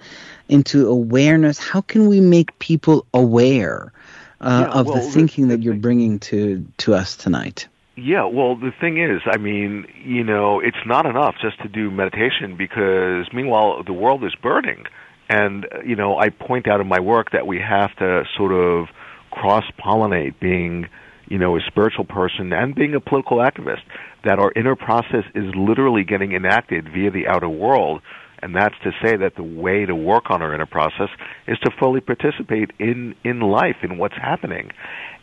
[0.48, 1.58] into awareness?
[1.58, 3.92] How can we make people aware
[4.40, 7.68] uh, yeah, of well, the thinking the, that you're bringing to to us tonight.
[7.96, 11.90] Yeah, well, the thing is, I mean, you know, it's not enough just to do
[11.90, 14.84] meditation because meanwhile the world is burning.
[15.28, 18.88] And, you know, I point out in my work that we have to sort of
[19.30, 20.88] cross pollinate being,
[21.30, 23.80] you know, a spiritual person and being a political activist,
[24.24, 28.02] that our inner process is literally getting enacted via the outer world.
[28.42, 31.08] And that's to say that the way to work on our inner process
[31.46, 34.72] is to fully participate in, in life, in what's happening.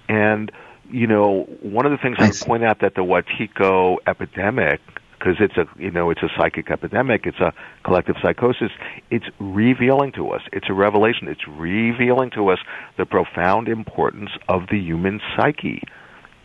[0.07, 0.51] And,
[0.89, 4.79] you know, one of the things I, I point out that the Wetiko epidemic,
[5.17, 7.53] because it's a you know it's a psychic epidemic, it's a
[7.83, 8.71] collective psychosis.
[9.09, 10.41] It's revealing to us.
[10.51, 11.27] It's a revelation.
[11.27, 12.59] It's revealing to us
[12.97, 15.83] the profound importance of the human psyche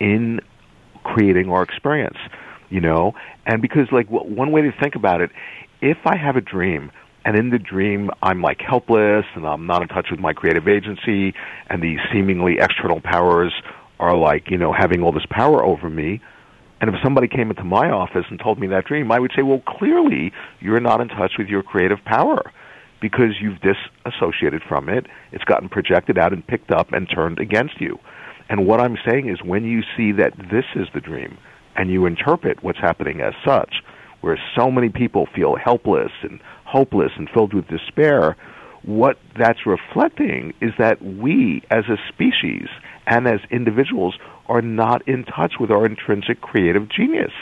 [0.00, 0.40] in
[1.04, 2.18] creating our experience.
[2.70, 3.12] You know,
[3.44, 5.30] and because like one way to think about it,
[5.82, 6.90] if I have a dream
[7.24, 10.66] and in the dream I'm like helpless and I'm not in touch with my creative
[10.66, 11.34] agency
[11.68, 13.52] and the seemingly external powers
[14.00, 16.20] are like, you know, having all this power over me.
[16.82, 19.42] And if somebody came into my office and told me that dream, I would say,
[19.42, 22.42] well, clearly you're not in touch with your creative power
[23.00, 25.06] because you've disassociated from it.
[25.30, 28.00] It's gotten projected out and picked up and turned against you.
[28.48, 31.38] And what I'm saying is when you see that this is the dream
[31.76, 33.76] and you interpret what's happening as such,
[34.20, 38.36] where so many people feel helpless and hopeless and filled with despair,
[38.82, 42.66] what that's reflecting is that we as a species
[43.06, 44.18] and as individuals
[44.48, 47.32] are not in touch with our intrinsic creative genius.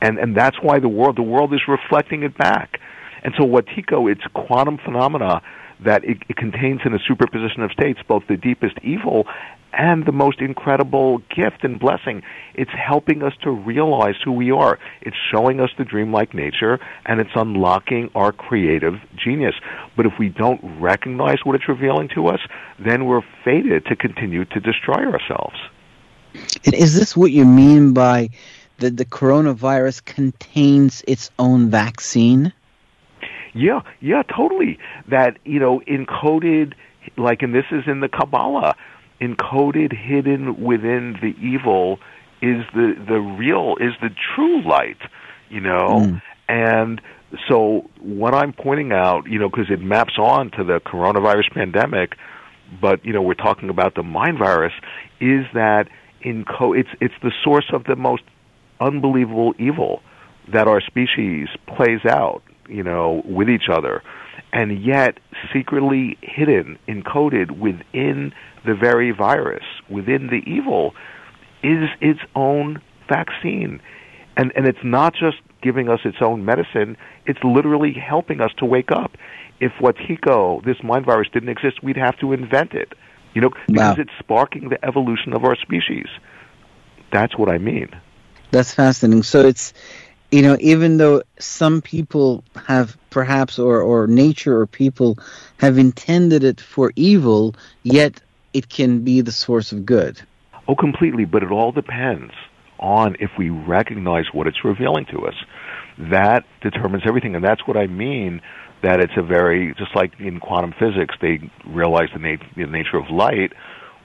[0.00, 2.80] And, and that's why the world, the world is reflecting it back.
[3.22, 5.42] And so Wetiko, it's quantum phenomena
[5.84, 9.26] that it, it contains in a superposition of states both the deepest evil
[9.72, 12.22] and the most incredible gift and blessing.
[12.54, 14.78] It's helping us to realize who we are.
[15.02, 19.54] It's showing us the dreamlike nature and it's unlocking our creative genius.
[19.96, 22.40] But if we don't recognize what it's revealing to us,
[22.78, 25.56] then we're fated to continue to destroy ourselves.
[26.64, 28.30] And is this what you mean by
[28.78, 32.52] that the coronavirus contains its own vaccine?
[33.54, 34.78] Yeah, yeah, totally.
[35.08, 36.74] That, you know, encoded
[37.16, 38.74] like and this is in the Kabbalah
[39.20, 41.98] encoded, hidden within the evil
[42.42, 44.98] is the the real is the true light,
[45.48, 46.00] you know.
[46.00, 46.22] Mm.
[46.48, 47.00] And
[47.48, 52.16] so what I'm pointing out, you know, because it maps on to the coronavirus pandemic,
[52.80, 54.72] but you know we're talking about the mind virus,
[55.20, 55.88] is that
[56.26, 58.22] it's it's the source of the most
[58.80, 60.02] unbelievable evil
[60.52, 64.02] that our species plays out, you know, with each other,
[64.52, 65.18] and yet
[65.52, 68.32] secretly hidden, encoded within
[68.64, 70.94] the very virus within the evil
[71.62, 73.80] is its own vaccine.
[74.36, 78.64] And, and it's not just giving us its own medicine, it's literally helping us to
[78.64, 79.12] wake up.
[79.60, 82.92] If Wetiko, this mind virus, didn't exist, we'd have to invent it.
[83.36, 84.02] You know, because wow.
[84.02, 86.06] it's sparking the evolution of our species.
[87.12, 87.90] That's what I mean.
[88.50, 89.24] That's fascinating.
[89.24, 89.74] So it's,
[90.30, 95.18] you know, even though some people have perhaps, or, or nature or people
[95.58, 98.22] have intended it for evil, yet
[98.54, 100.18] it can be the source of good.
[100.66, 102.32] Oh, completely, but it all depends
[102.80, 105.34] on if we recognize what it's revealing to us.
[105.98, 108.40] That determines everything, and that's what I mean
[108.86, 112.96] that it's a very, just like in quantum physics, they realize the, nat- the nature
[112.96, 113.52] of light.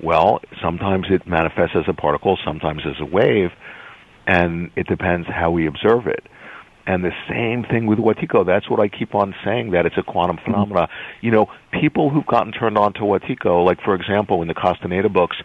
[0.01, 3.51] Well, sometimes it manifests as a particle, sometimes as a wave,
[4.25, 6.25] and it depends how we observe it.
[6.87, 8.43] And the same thing with Wetiko.
[8.43, 10.87] That's what I keep on saying, that it's a quantum phenomena.
[11.21, 11.45] You know,
[11.79, 15.37] people who've gotten turned on to Wetiko, like for example in the Castaneda books,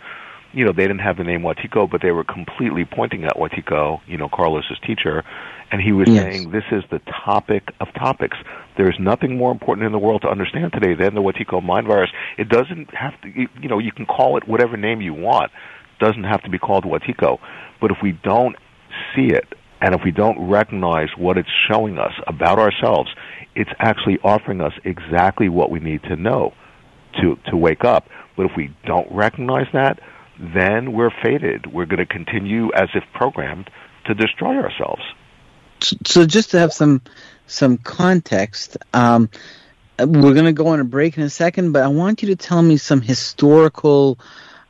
[0.53, 4.01] you know, they didn't have the name Wetiko, but they were completely pointing at Wetiko,
[4.07, 5.25] you know, Carlos's teacher,
[5.71, 6.23] and he was yes.
[6.23, 8.37] saying this is the topic of topics.
[8.77, 12.11] There's nothing more important in the world to understand today than the Wetiko mind virus.
[12.39, 15.51] It doesn't have to, you know, you can call it whatever name you want.
[15.99, 17.39] It doesn't have to be called Wetiko.
[17.81, 18.57] But if we don't
[19.15, 23.11] see it and if we don't recognize what it's showing us about ourselves,
[23.55, 26.55] it's actually offering us exactly what we need to know
[27.21, 28.09] to, to wake up.
[28.37, 30.01] But if we don't recognize that,
[30.39, 31.73] then we're fated.
[31.73, 33.71] We're going to continue as if programmed
[34.07, 35.03] to destroy ourselves.
[36.07, 37.03] So, just to have some
[37.47, 39.29] some context, um,
[39.99, 42.37] we're going to go on a break in a second, but I want you to
[42.37, 44.19] tell me some historical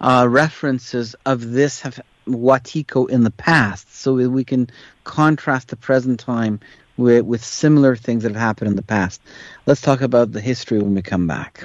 [0.01, 4.69] uh, references of this have Wetiko in the past, so we can
[5.05, 6.61] contrast the present time
[6.97, 9.21] with, with similar things that have happened in the past.
[9.65, 11.65] Let's talk about the history when we come back.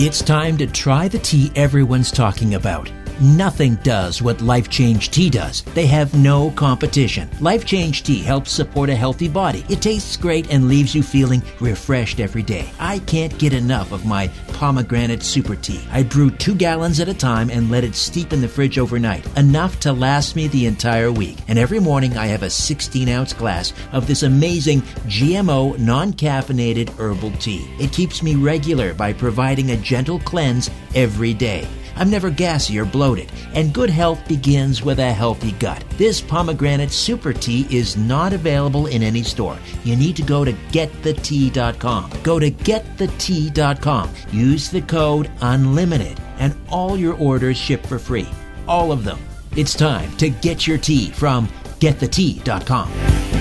[0.00, 2.88] It's time to try the tea everyone's talking about.
[3.20, 5.62] Nothing does what Life Change Tea does.
[5.74, 7.28] They have no competition.
[7.40, 9.64] Life Change Tea helps support a healthy body.
[9.68, 12.70] It tastes great and leaves you feeling refreshed every day.
[12.78, 15.80] I can't get enough of my pomegranate super tea.
[15.90, 19.26] I brew two gallons at a time and let it steep in the fridge overnight,
[19.36, 21.38] enough to last me the entire week.
[21.48, 26.96] And every morning I have a 16 ounce glass of this amazing GMO non caffeinated
[26.98, 27.68] herbal tea.
[27.80, 31.66] It keeps me regular by providing a gentle cleanse every day.
[31.98, 35.84] I'm never gassy or bloated, and good health begins with a healthy gut.
[35.96, 39.58] This pomegranate super tea is not available in any store.
[39.84, 42.12] You need to go to getthetea.com.
[42.22, 44.14] Go to getthetea.com.
[44.32, 48.28] Use the code UNLIMITED, and all your orders ship for free.
[48.66, 49.18] All of them.
[49.56, 51.48] It's time to get your tea from
[51.80, 53.37] getthetea.com.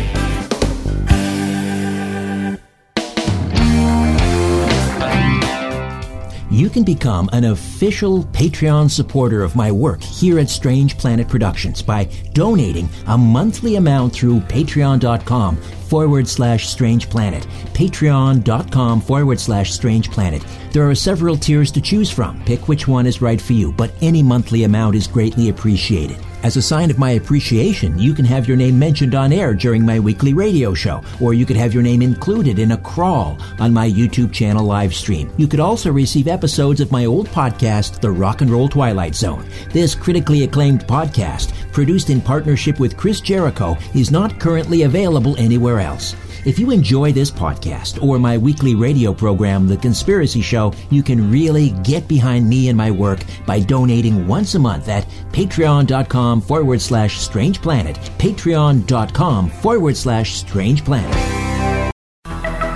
[6.57, 11.81] you can become an official Patreon supporter of my work here at Strange Planet Productions
[11.81, 17.43] by donating a monthly amount through patreon.com forward slash strange planet.
[17.73, 20.43] Patreon.com forward slash strange planet.
[20.71, 22.43] There are several tiers to choose from.
[22.43, 26.17] Pick which one is right for you, but any monthly amount is greatly appreciated.
[26.43, 29.83] As a sign of my appreciation, you can have your name mentioned on air during
[29.83, 33.73] my weekly radio show, or you could have your name included in a crawl on
[33.73, 35.31] my YouTube channel live stream.
[35.37, 39.49] You could also receive episodes of my old podcast, The Rock and Roll Twilight Zone.
[39.71, 45.79] This critically acclaimed podcast, produced in partnership with Chris Jericho, is not currently available anywhere
[45.79, 46.15] else.
[46.45, 51.31] If you enjoy this podcast or my weekly radio program, The Conspiracy Show, you can
[51.31, 56.81] really get behind me and my work by donating once a month at patreon.com forward
[56.81, 57.97] slash strange planet.
[58.17, 61.13] Patreon.com forward slash strange planet.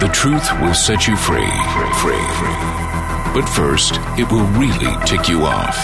[0.02, 1.52] The truth will set you free.
[2.02, 2.26] Free.
[2.40, 2.82] free.
[3.34, 5.78] But first, it will really tick you off.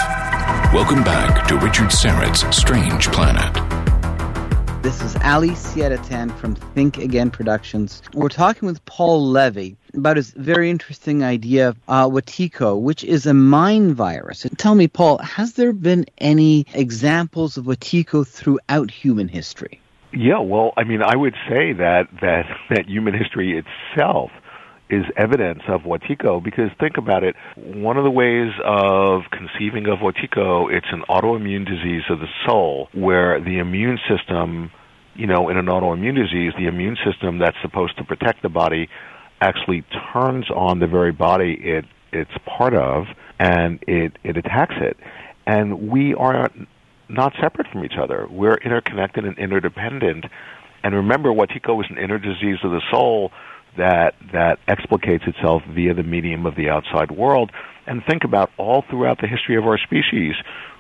[0.73, 3.66] Welcome back to Richard Syrett's Strange Planet.
[4.87, 8.01] This is Ali Siadatan from Think Again Productions.
[8.13, 13.33] We're talking with Paul Levy about his very interesting idea, uh, Wetiko, which is a
[13.33, 14.45] mind virus.
[14.45, 19.81] And tell me, Paul, has there been any examples of Wetiko throughout human history?
[20.13, 24.31] Yeah, well, I mean, I would say that that that human history itself
[24.89, 27.35] is evidence of Wetiko because think about it.
[27.55, 32.87] One of the ways of conceiving of Wetiko, it's an autoimmune disease of the soul
[32.93, 34.71] where the immune system,
[35.15, 38.89] you know, in an autoimmune disease, the immune system that's supposed to protect the body
[39.41, 39.83] actually
[40.13, 43.05] turns on the very body it it's part of
[43.39, 44.97] and it it attacks it.
[45.45, 46.49] And we are
[47.09, 48.27] not separate from each other.
[48.29, 50.25] We're interconnected and interdependent.
[50.83, 53.31] And remember, Wetiko is an inner disease of the soul
[53.77, 57.51] that that explicates itself via the medium of the outside world.
[57.85, 60.35] And think about all throughout the history of our species,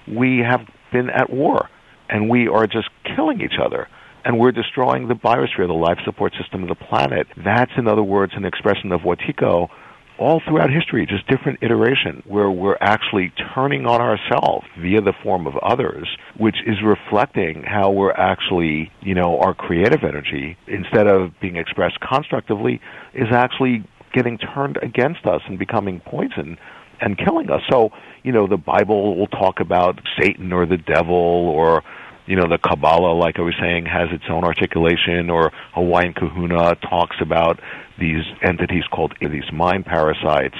[0.07, 1.69] we have been at war,
[2.09, 3.87] and we are just killing each other.
[4.25, 7.27] And we're destroying the biosphere, the life support system of the planet.
[7.37, 9.69] That's, in other words, an expression of what Wetiko
[10.17, 15.45] all throughout history, just different iteration where we're actually turning on ourselves via the form
[15.47, 16.07] of others,
[16.37, 21.99] which is reflecting how we're actually, you know, our creative energy, instead of being expressed
[21.99, 22.81] constructively,
[23.13, 26.57] is actually getting turned against us and becoming poison
[26.99, 27.61] and killing us.
[27.69, 27.91] So,
[28.23, 31.83] you know, the Bible will talk about Satan or the devil or
[32.27, 36.75] you know, the Kabbalah, like I was saying, has its own articulation, or Hawaiian Kahuna
[36.75, 37.59] talks about
[37.97, 40.57] these entities called these mind parasites,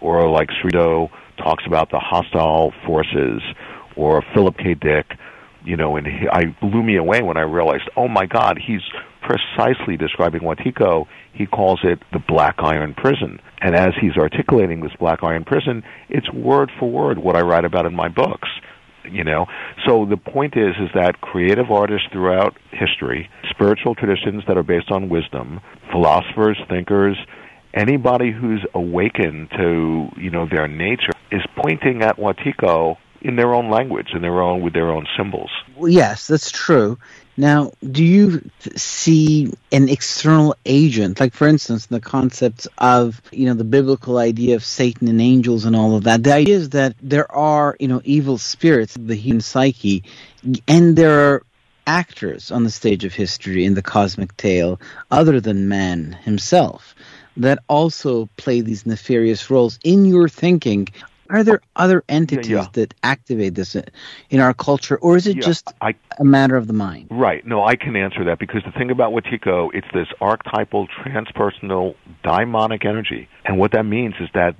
[0.00, 3.42] or like Sri Aurobindo talks about the hostile forces,
[3.96, 4.74] or Philip K.
[4.74, 5.06] Dick,
[5.64, 8.80] you know, and he, I blew me away when I realized, oh my God, he's
[9.20, 11.06] precisely describing Wetiko.
[11.32, 13.40] He calls it the Black Iron Prison.
[13.60, 17.64] And as he's articulating this Black Iron Prison, it's word for word what I write
[17.64, 18.48] about in my books
[19.04, 19.46] you know?
[19.86, 24.90] So the point is is that creative artists throughout history spiritual traditions that are based
[24.90, 27.16] on wisdom philosophers thinkers
[27.74, 33.70] anybody who's awakened to you know their nature is pointing at Wetiko in their own
[33.70, 35.50] language in their own with their own symbols.
[35.76, 36.98] Well, yes that's true
[37.38, 43.54] now, do you see an external agent, like for instance, the concepts of you know
[43.54, 46.24] the biblical idea of Satan and angels and all of that?
[46.24, 50.02] The idea is that there are you know evil spirits, the human psyche,
[50.66, 51.42] and there are
[51.86, 54.80] actors on the stage of history in the cosmic tale
[55.12, 56.96] other than man himself
[57.36, 60.88] that also play these nefarious roles in your thinking
[61.30, 62.68] are there other entities yeah, yeah.
[62.72, 63.76] that activate this
[64.30, 67.08] in our culture, or is it yeah, just I, a matter of the mind?
[67.10, 67.46] Right.
[67.46, 72.84] No, I can answer that because the thing about Wetiko, it's this archetypal, transpersonal, daimonic
[72.84, 74.56] energy, and what that means is that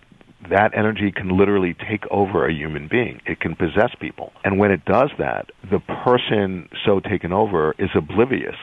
[0.51, 3.21] that energy can literally take over a human being.
[3.27, 4.33] It can possess people.
[4.45, 8.55] And when it does that, the person so taken over is oblivious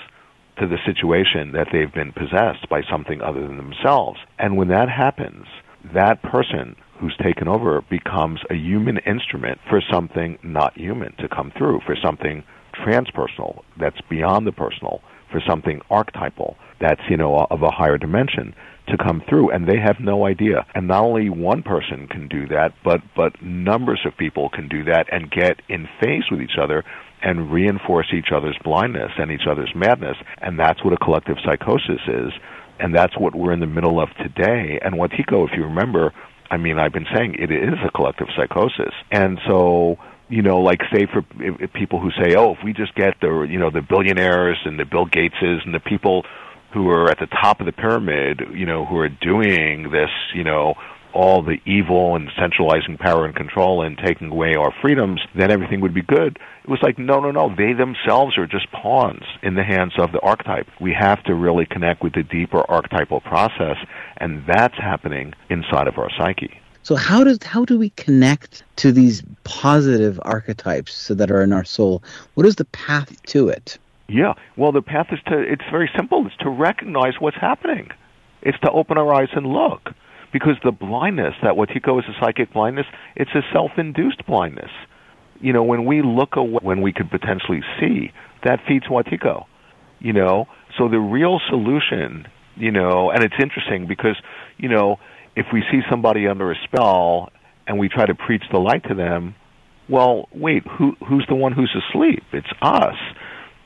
[0.58, 4.20] to the situation that they've been possessed by something other than themselves.
[4.39, 5.45] And when that happens,
[5.94, 11.52] that person who's taken over becomes a human instrument for something not human to come
[11.58, 17.62] through, for something transpersonal that's beyond the personal, for something archetypal that's, you know, of
[17.62, 18.54] a higher dimension
[18.88, 20.66] to come through and they have no idea.
[20.76, 24.84] And not only one person can do that, but but numbers of people can do
[24.86, 26.84] that and get in phase with each other
[27.22, 30.18] and reinforce each other's blindness and each other's madness.
[30.42, 32.32] And that's what a collective psychosis is.
[32.80, 34.80] And that's what we're in the middle of today.
[34.84, 36.13] And Wetiko, if you remember,
[36.51, 38.93] I mean, I've been saying it is a collective psychosis.
[39.11, 39.97] And so,
[40.30, 43.15] you know, like say for if, if people who say, oh, if we just get
[43.21, 46.26] the, you know, the billionaires and the Bill Gateses and the people
[46.73, 50.43] who are at the top of the pyramid, you know, who are doing this, you
[50.43, 50.76] know,
[51.16, 55.82] all the evil and centralizing power and control and taking away our freedoms, then everything
[55.82, 56.38] would be good.
[56.63, 57.55] It was like, no, no, no.
[57.55, 60.68] They themselves are just pawns in the hands of the archetype.
[60.80, 63.78] We have to really connect with the deeper archetypal process,
[64.18, 66.59] and that's happening inside of our psyche.
[66.84, 71.63] So how does how do we connect to these positive archetypes that are in our
[71.63, 72.03] soul?
[72.36, 73.80] What is the path to it?
[74.07, 74.34] Yeah.
[74.55, 76.28] Well, the path is to, it's very simple.
[76.28, 77.89] It's to recognize what's happening.
[78.43, 79.93] It's to open our eyes and look.
[80.36, 84.70] Because the blindness, that Wetiko is a psychic blindness, it's a self-induced blindness.
[85.40, 88.12] You know, when we look away, when we could potentially see,
[88.44, 89.46] that feeds Wetiko.
[90.00, 92.28] You know, so the real solution,
[92.58, 94.18] you know, and it's interesting because,
[94.58, 95.00] you know,
[95.38, 97.32] if we see somebody under a spell
[97.66, 99.36] and we try to preach the light to them,
[99.88, 102.24] well, wait, who, who's the one who's asleep?
[102.34, 102.98] It's us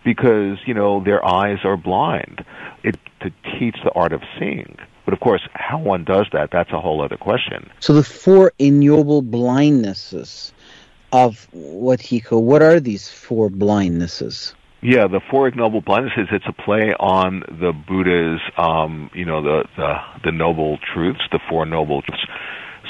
[0.06, 2.46] because you know their eyes are blind.
[2.84, 4.78] It to teach the art of seeing.
[5.06, 7.70] But of course, how one does that, that's a whole other question.
[7.80, 10.52] So the four ignoble blindnesses
[11.12, 14.54] of Wetiko, what are these four blindnesses?
[14.82, 16.32] Yeah, the four ignoble blindnesses.
[16.32, 19.95] It's a play on the Buddha's, um, you know, the, the
[20.26, 22.24] the noble truths, the four noble truths.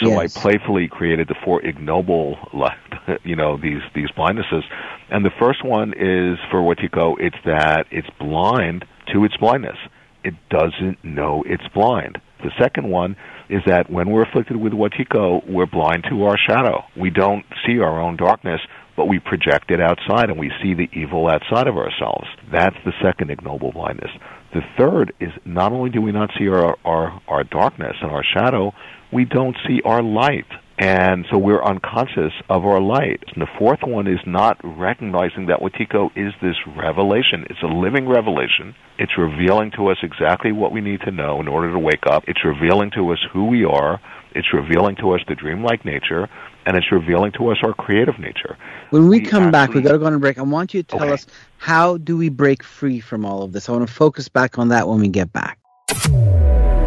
[0.01, 0.37] So yes.
[0.37, 2.37] I playfully created the four ignoble,
[3.23, 4.61] you know, these these blindnesses.
[5.09, 7.15] And the first one is for Wetiko.
[7.19, 9.77] It's that it's blind to its blindness.
[10.23, 12.19] It doesn't know it's blind.
[12.43, 13.15] The second one
[13.49, 16.83] is that when we're afflicted with Wetiko, we're blind to our shadow.
[16.95, 18.61] We don't see our own darkness,
[18.95, 22.27] but we project it outside and we see the evil outside of ourselves.
[22.51, 24.11] That's the second ignoble blindness.
[24.53, 28.23] The third is not only do we not see our, our, our darkness and our
[28.23, 28.73] shadow,
[29.11, 30.47] we don't see our light.
[30.79, 33.21] And so we're unconscious of our light.
[33.33, 37.45] And the fourth one is not recognizing that Wetiko is this revelation.
[37.49, 38.73] It's a living revelation.
[38.97, 42.23] It's revealing to us exactly what we need to know in order to wake up.
[42.27, 43.99] It's revealing to us who we are.
[44.31, 46.29] It's revealing to us the dreamlike nature,
[46.65, 48.57] and it's revealing to us our creative nature.
[48.91, 50.37] When we, we come actually, back, we've got to go on a break.
[50.37, 51.13] I want you to tell okay.
[51.13, 51.27] us
[51.57, 53.67] how do we break free from all of this.
[53.67, 55.59] I want to focus back on that when we get back.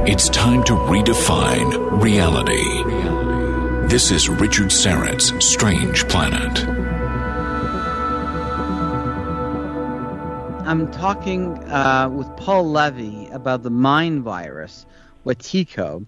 [0.05, 3.11] It's time to redefine reality.
[3.93, 6.66] This is Richard Syrett's Strange Planet.
[10.66, 14.86] I'm talking uh, with Paul Levy about the mind virus,
[15.26, 16.07] Wetiko,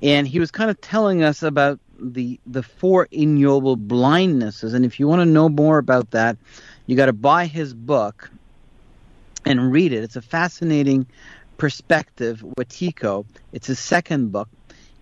[0.00, 4.72] and he was kind of telling us about the the four ignoble blindnesses.
[4.72, 6.38] And if you want to know more about that,
[6.86, 8.30] you got to buy his book
[9.44, 10.02] and read it.
[10.02, 11.06] It's a fascinating
[11.58, 13.26] perspective, Wetiko.
[13.52, 14.48] It's his second book,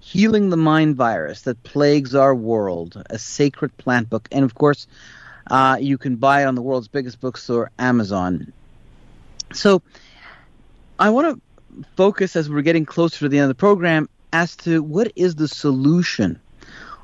[0.01, 4.29] Healing the Mind Virus That Plagues Our World, a sacred plant book.
[4.33, 4.87] And of course,
[5.51, 8.53] uh, you can buy it on the world's biggest bookstore, Amazon.
[9.53, 9.83] So
[10.99, 14.57] I want to focus as we're getting closer to the end of the program as
[14.57, 16.41] to what is the solution?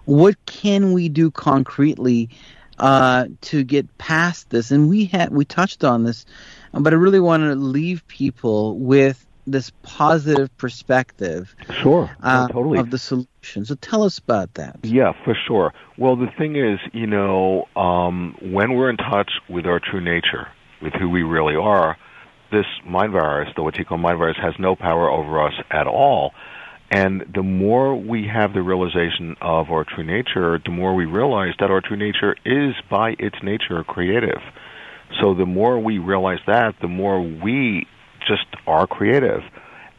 [0.05, 2.30] What can we do concretely
[2.78, 4.70] uh, to get past this?
[4.70, 6.24] And we had we touched on this,
[6.72, 12.11] but I really want to leave people with this positive perspective sure.
[12.22, 12.78] uh, totally.
[12.78, 13.64] of the solution.
[13.64, 14.80] So tell us about that.
[14.82, 15.72] Yeah for sure.
[15.97, 20.49] Well the thing is you know um, when we're in touch with our true nature
[20.82, 21.97] with who we really are
[22.53, 26.32] this mind virus the Wetiko mind virus has no power over us at all.
[26.88, 31.55] And the more we have the realization of our true nature the more we realize
[31.61, 34.40] that our true nature is by its nature creative.
[35.20, 37.86] So the more we realize that the more we
[38.27, 39.43] just are creative.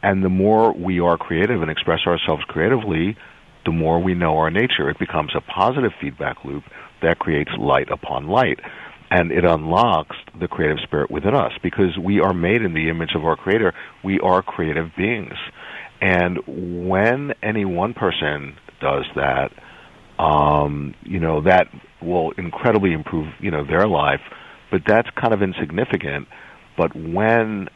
[0.02, 3.16] And the more we are creative and express ourselves creatively,
[3.64, 4.88] the more we know our nature.
[4.88, 6.64] It becomes a positive feedback loop
[7.02, 8.60] that creates light upon light.
[9.10, 13.14] And it unlocks the creative spirit within us because we are made in the image
[13.14, 13.72] of our Creator.
[14.04, 15.34] We are creative beings.
[16.00, 19.50] And when any one person does that,
[20.18, 21.68] um, you know, that
[22.02, 24.20] will incredibly improve, you know, their life.
[24.70, 26.28] But that's kind of insignificant.
[26.76, 27.68] But when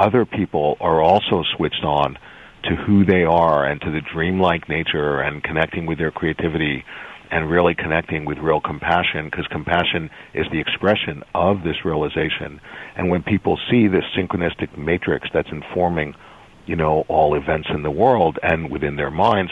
[0.00, 2.16] other people are also switched on
[2.64, 6.84] to who they are and to the dreamlike nature and connecting with their creativity
[7.30, 12.60] and really connecting with real compassion because compassion is the expression of this realization.
[12.96, 16.14] And when people see this synchronistic matrix that's informing
[16.66, 19.50] you know all events in the world and within their minds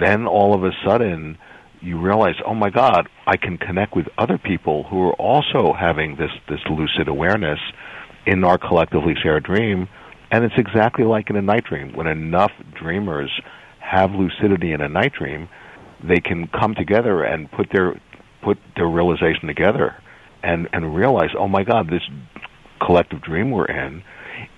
[0.00, 1.38] then all of a sudden
[1.80, 6.16] you realize oh my god i can connect with other people who are also having
[6.16, 7.58] this this lucid awareness
[8.26, 9.88] in our collectively shared dream
[10.30, 13.30] and it's exactly like in a night dream when enough dreamers
[13.78, 15.48] have lucidity in a night dream
[16.02, 17.94] they can come together and put their
[18.42, 19.96] put their realization together
[20.42, 22.02] and and realize, oh my God, this
[22.84, 24.02] collective dream we're in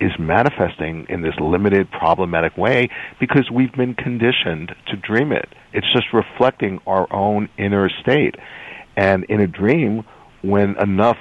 [0.01, 2.89] is manifesting in this limited problematic way
[3.19, 5.47] because we've been conditioned to dream it.
[5.71, 8.35] It's just reflecting our own inner state.
[8.97, 10.03] And in a dream,
[10.41, 11.17] when enough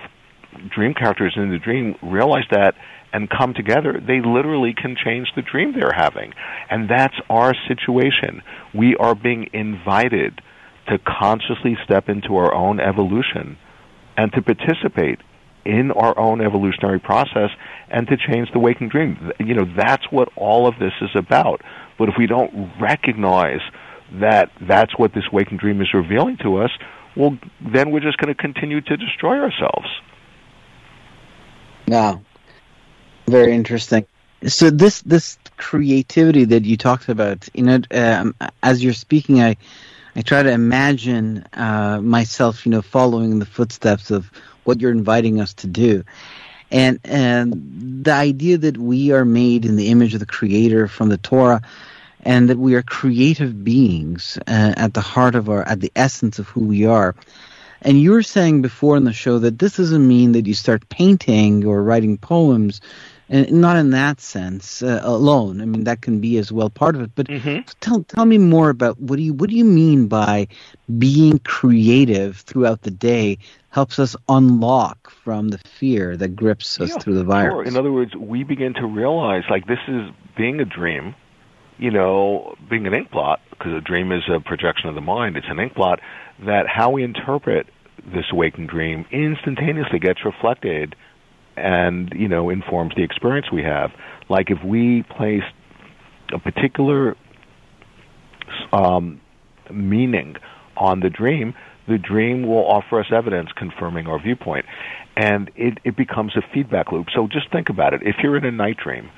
[0.75, 2.75] dream characters in the dream realize that
[3.13, 6.33] and come together, they literally can change the dream they're having.
[6.69, 8.43] And that's our situation.
[8.75, 10.41] We are being invited
[10.89, 13.59] to consciously step into our own evolution
[14.17, 15.21] and to participate
[15.65, 17.51] in our own evolutionary process
[17.89, 19.33] and to change the waking dream.
[19.41, 21.61] You know, that's what all of this is about.
[21.99, 23.61] But if we don't recognize
[24.21, 26.71] that that's what this waking dream is revealing to us,
[27.17, 29.89] well, then we're just going to continue to destroy ourselves.
[31.87, 32.19] Yeah,
[33.29, 34.07] very interesting.
[34.47, 39.57] So this this creativity that you talked about, you know, um, as you're speaking, I
[40.15, 44.31] I try to imagine uh, myself, you know, following the footsteps of
[44.65, 46.05] what you're inviting us to do,
[46.71, 51.09] and and the idea that we are made in the image of the Creator from
[51.09, 51.63] the Torah,
[52.21, 56.39] and that we are creative beings uh, at the heart of our, at the essence
[56.39, 57.15] of who we are.
[57.87, 60.89] And you were saying before in the show that this doesn't mean that you start
[60.89, 62.81] painting or writing poems
[63.29, 65.61] and not in that sense uh, alone.
[65.61, 67.13] I mean, that can be as well part of it.
[67.15, 67.61] But mm-hmm.
[67.79, 70.49] tell tell me more about what do you what do you mean by
[70.99, 73.39] being creative throughout the day
[73.71, 77.53] helps us unlock from the fear that grips us yeah, through the virus.
[77.53, 77.65] Sure.
[77.65, 81.15] In other words, we begin to realize like this is being a dream.
[81.79, 85.37] You know, being an ink blot because a dream is a projection of the mind.
[85.37, 86.01] It's an ink blot
[86.45, 87.67] that how we interpret
[88.13, 90.95] this waking dream instantaneously gets reflected
[91.57, 93.91] and you know informs the experience we have.
[94.29, 95.45] Like if we place
[96.33, 97.17] a particular
[98.73, 99.21] um,
[99.73, 100.37] meaning
[100.77, 101.55] on the dream,
[101.89, 104.67] the dream will offer us evidence confirming our viewpoint,
[105.17, 107.07] and it, it becomes a feedback loop.
[107.15, 109.11] So just think about it: if you're in a night dream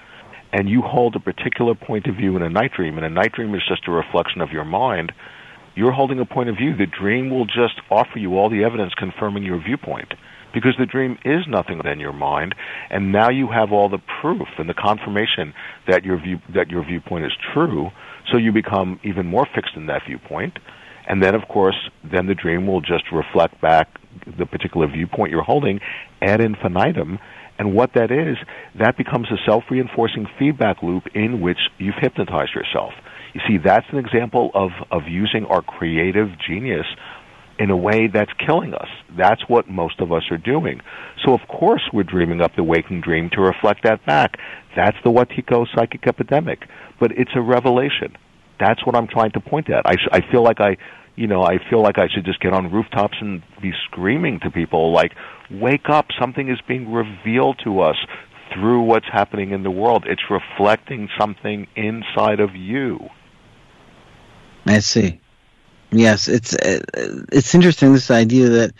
[0.52, 3.32] and you hold a particular point of view in a night dream, and a night
[3.32, 5.12] dream is just a reflection of your mind,
[5.78, 6.76] you're holding a point of view.
[6.76, 10.12] The dream will just offer you all the evidence confirming your viewpoint
[10.52, 12.52] because the dream is nothing than your mind,
[12.90, 15.54] and now you have all the proof and the confirmation
[15.86, 17.90] that your view that your viewpoint is true.
[18.32, 20.58] So you become even more fixed in that viewpoint,
[21.06, 23.88] and then of course, then the dream will just reflect back
[24.36, 25.78] the particular viewpoint you're holding
[26.20, 27.20] ad infinitum.
[27.60, 28.36] And what that is,
[28.78, 32.92] that becomes a self-reinforcing feedback loop in which you've hypnotized yourself.
[33.38, 36.86] You see, that's an example of, of using our creative genius
[37.56, 38.88] in a way that's killing us.
[39.16, 40.80] That's what most of us are doing.
[41.24, 44.38] So of course we're dreaming up the waking dream to reflect that back.
[44.74, 46.64] That's the Wetiko psychic epidemic.
[46.98, 48.16] But it's a revelation.
[48.58, 49.86] That's what I'm trying to point at.
[49.86, 50.76] I, I feel like I,
[51.14, 54.50] you know, I feel like I should just get on rooftops and be screaming to
[54.50, 55.12] people like,
[55.48, 57.96] wake up, something is being revealed to us
[58.52, 60.06] through what's happening in the world.
[60.08, 63.10] It's reflecting something inside of you.
[64.68, 65.18] I see.
[65.90, 66.80] Yes, it's uh,
[67.32, 68.72] it's interesting this idea that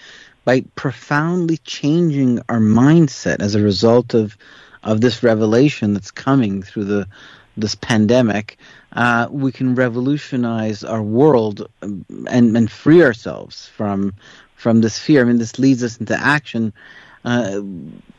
[0.45, 4.37] by profoundly changing our mindset as a result of
[4.83, 7.09] of this revelation that's coming through the
[7.57, 8.59] this pandemic,
[8.93, 14.13] uh, we can revolutionize our world um, and and free ourselves from
[14.57, 15.23] from this fear.
[15.23, 16.75] I mean, this leads us into action,
[17.25, 17.63] uh,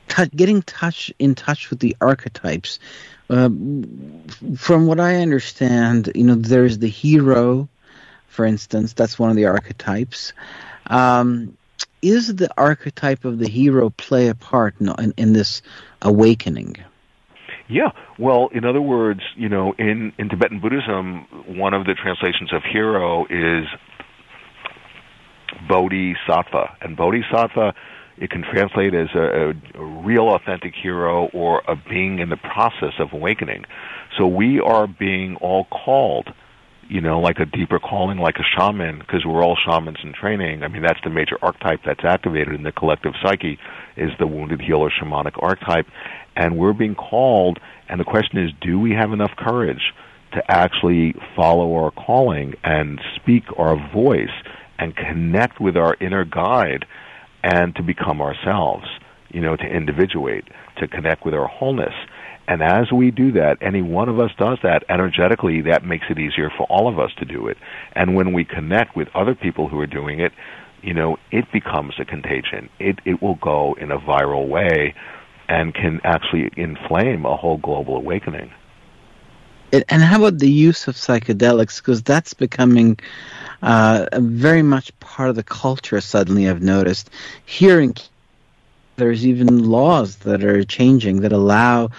[0.08, 2.80] t- getting touch in touch with the archetypes.
[3.30, 3.50] Uh,
[4.58, 7.70] from what I understand, you know, there's the hero
[8.40, 8.94] for instance.
[8.94, 10.32] That's one of the archetypes.
[10.88, 11.58] Um,
[12.02, 15.62] is the archetype of the hero play a part in, in, in, this
[16.02, 16.78] awakening?
[17.68, 21.26] Yeah, well, in other words, you know, in, in Tibetan Buddhism,
[21.58, 23.66] one of the translations of hero is
[25.68, 27.74] bodhisattva, and bodhisattva
[28.20, 32.94] it can translate as a, a, real authentic hero or a being in the process
[33.00, 33.66] of awakening.
[34.18, 36.30] So we are being all called
[36.90, 40.64] you know, like a deeper calling, like a shaman, because we're all shamans in training.
[40.64, 43.60] I mean, that's the major archetype that's activated in the collective psyche,
[43.96, 45.86] is the wounded healer shamanic archetype.
[46.36, 49.94] And we're being called, and the question is, do we have enough courage
[50.34, 54.34] to actually follow our calling and speak our voice
[54.80, 56.86] and connect with our inner guide
[57.44, 58.86] and to become ourselves,
[59.30, 60.46] you know, to individuate,
[60.78, 61.94] to connect with our wholeness?
[62.48, 66.18] And as we do that, any one of us does that energetically, that makes it
[66.18, 67.58] easier for all of us to do it.
[67.94, 70.32] And when we connect with other people who are doing it,
[70.82, 72.70] you know, it becomes a contagion.
[72.80, 74.96] It it will go in a viral way
[75.48, 78.52] and can actually inflame a whole global awakening.
[79.72, 81.78] And how about the use of psychedelics?
[81.78, 83.00] Because that's becoming
[83.62, 86.02] uh, very much part of the culture.
[86.02, 87.10] Suddenly, I've noticed
[87.46, 87.94] here in
[88.96, 91.90] there's even laws that are changing that allow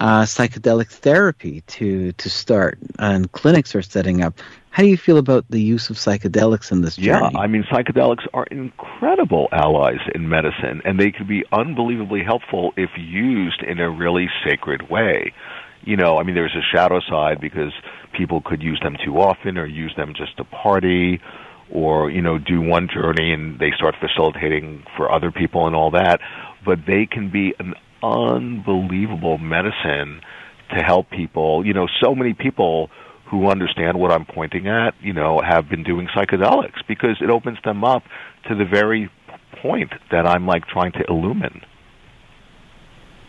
[0.00, 4.40] uh, psychedelic therapy to to start, and clinics are setting up.
[4.70, 7.30] How do you feel about the use of psychedelics in this journey?
[7.32, 12.72] Yeah, I mean, psychedelics are incredible allies in medicine, and they can be unbelievably helpful
[12.76, 15.32] if used in a really sacred way.
[15.86, 17.72] You know, I mean, there's a shadow side because
[18.16, 21.20] people could use them too often or use them just to party
[21.70, 25.90] or, you know, do one journey and they start facilitating for other people and all
[25.90, 26.20] that.
[26.64, 30.20] But they can be an unbelievable medicine
[30.70, 31.66] to help people.
[31.66, 32.90] You know, so many people
[33.30, 37.58] who understand what I'm pointing at, you know, have been doing psychedelics because it opens
[37.64, 38.02] them up
[38.48, 39.10] to the very
[39.62, 41.62] point that I'm like trying to illumine.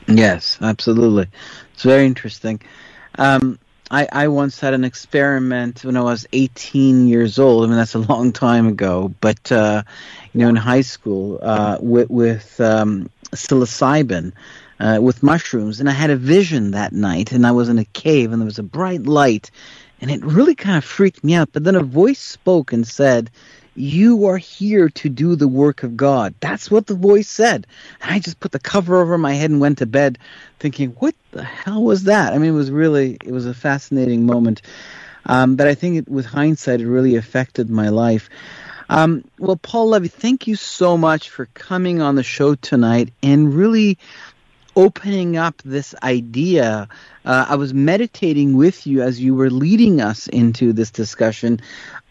[0.07, 1.27] Yes, absolutely.
[1.73, 2.61] It's very interesting.
[3.17, 3.59] Um,
[3.91, 7.63] I, I once had an experiment when I was 18 years old.
[7.63, 9.83] I mean, that's a long time ago, but, uh,
[10.33, 14.33] you know, in high school, uh, with, with um, psilocybin
[14.79, 17.85] uh, with mushrooms, and I had a vision that night, and I was in a
[17.85, 19.51] cave, and there was a bright light,
[20.01, 21.49] and it really kind of freaked me out.
[21.53, 23.31] But then a voice spoke and said,
[23.75, 27.67] "You are here to do the work of God." That's what the voice said,
[28.01, 30.17] and I just put the cover over my head and went to bed,
[30.59, 34.25] thinking, "What the hell was that?" I mean, it was really, it was a fascinating
[34.25, 34.61] moment.
[35.25, 38.29] Um, but I think it, with hindsight, it really affected my life.
[38.89, 43.53] Um, well, Paul Levy, thank you so much for coming on the show tonight and
[43.53, 43.97] really
[44.75, 46.87] opening up this idea.
[47.23, 51.61] Uh, I was meditating with you as you were leading us into this discussion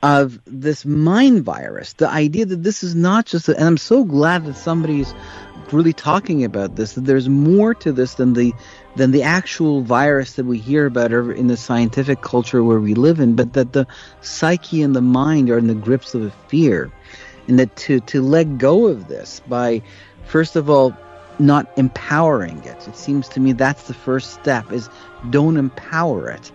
[0.03, 4.05] of this mind virus, the idea that this is not just, a, and I'm so
[4.05, 5.15] glad that somebody's
[5.73, 8.53] really talking about this, that there's more to this than the
[8.97, 13.19] than the actual virus that we hear about in the scientific culture where we live
[13.19, 13.87] in, but that the
[14.21, 16.93] psyche and the mind are in the grips of a fear.
[17.49, 19.83] And that to, to let go of this by,
[20.27, 20.97] first of all,
[21.39, 22.89] not empowering it.
[22.89, 24.89] It seems to me that's the first step is
[25.31, 26.53] don't empower it.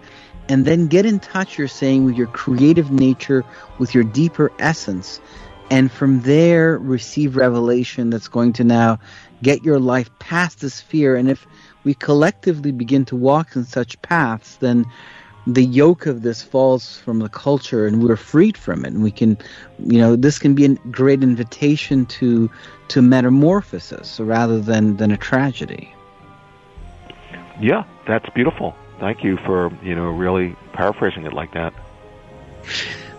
[0.48, 3.46] And then get in touch, you're saying, with your creative nature,
[3.78, 5.22] with your deeper essence.
[5.70, 9.00] And from there, receive revelation that's going to now
[9.44, 11.16] get your life past this fear.
[11.16, 11.46] And if
[11.84, 14.86] we collectively begin to walk in such paths, then
[15.48, 18.94] the yoke of this falls from the culture and we're freed from it.
[18.94, 19.38] And we can
[19.80, 22.50] you know this can be a great invitation to
[22.90, 25.94] to metamorphosis rather than than a tragedy.
[27.60, 28.76] Yeah that's beautiful.
[29.00, 31.74] Thank you for you know really paraphrasing it like that.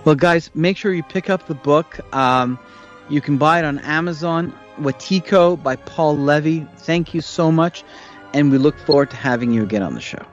[0.05, 2.01] Well guys make sure you pick up the book.
[2.15, 2.59] Um,
[3.09, 4.55] you can buy it on amazon.
[4.79, 6.67] Wetiko by paul levy.
[6.79, 7.85] Thank you so much
[8.33, 10.25] and we look forward to having you again on the show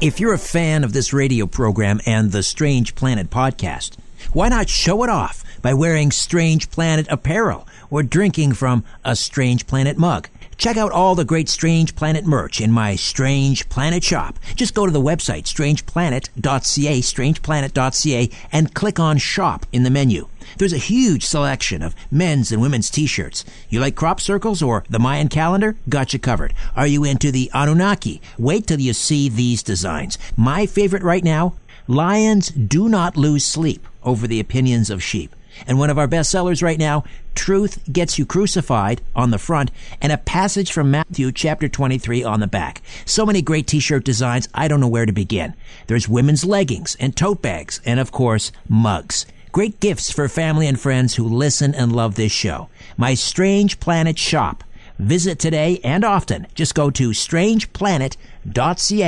[0.00, 3.96] if you're a fan of this radio program and the Strange Planet podcast,
[4.32, 9.66] why not show it off by wearing Strange Planet apparel or drinking from a Strange
[9.66, 10.28] Planet mug?
[10.58, 14.40] Check out all the great Strange Planet merch in my Strange Planet shop.
[14.56, 20.26] Just go to the website strangeplanet.ca, strangeplanet.ca, and click on shop in the menu.
[20.56, 23.44] There's a huge selection of men's and women's t-shirts.
[23.68, 25.76] You like crop circles or the Mayan calendar?
[25.88, 26.54] Got you covered.
[26.74, 28.20] Are you into the Anunnaki?
[28.36, 30.18] Wait till you see these designs.
[30.36, 31.54] My favorite right now,
[31.86, 35.36] lions do not lose sleep over the opinions of sheep.
[35.66, 37.04] And one of our best sellers right now,
[37.34, 42.40] Truth Gets You Crucified on the front and a passage from Matthew chapter 23 on
[42.40, 42.82] the back.
[43.04, 45.54] So many great t-shirt designs, I don't know where to begin.
[45.86, 49.26] There's women's leggings and tote bags and of course, mugs.
[49.52, 52.68] Great gifts for family and friends who listen and love this show.
[52.96, 54.62] My Strange Planet shop.
[54.98, 56.48] Visit today and often.
[56.54, 59.02] Just go to strangeplanet.ca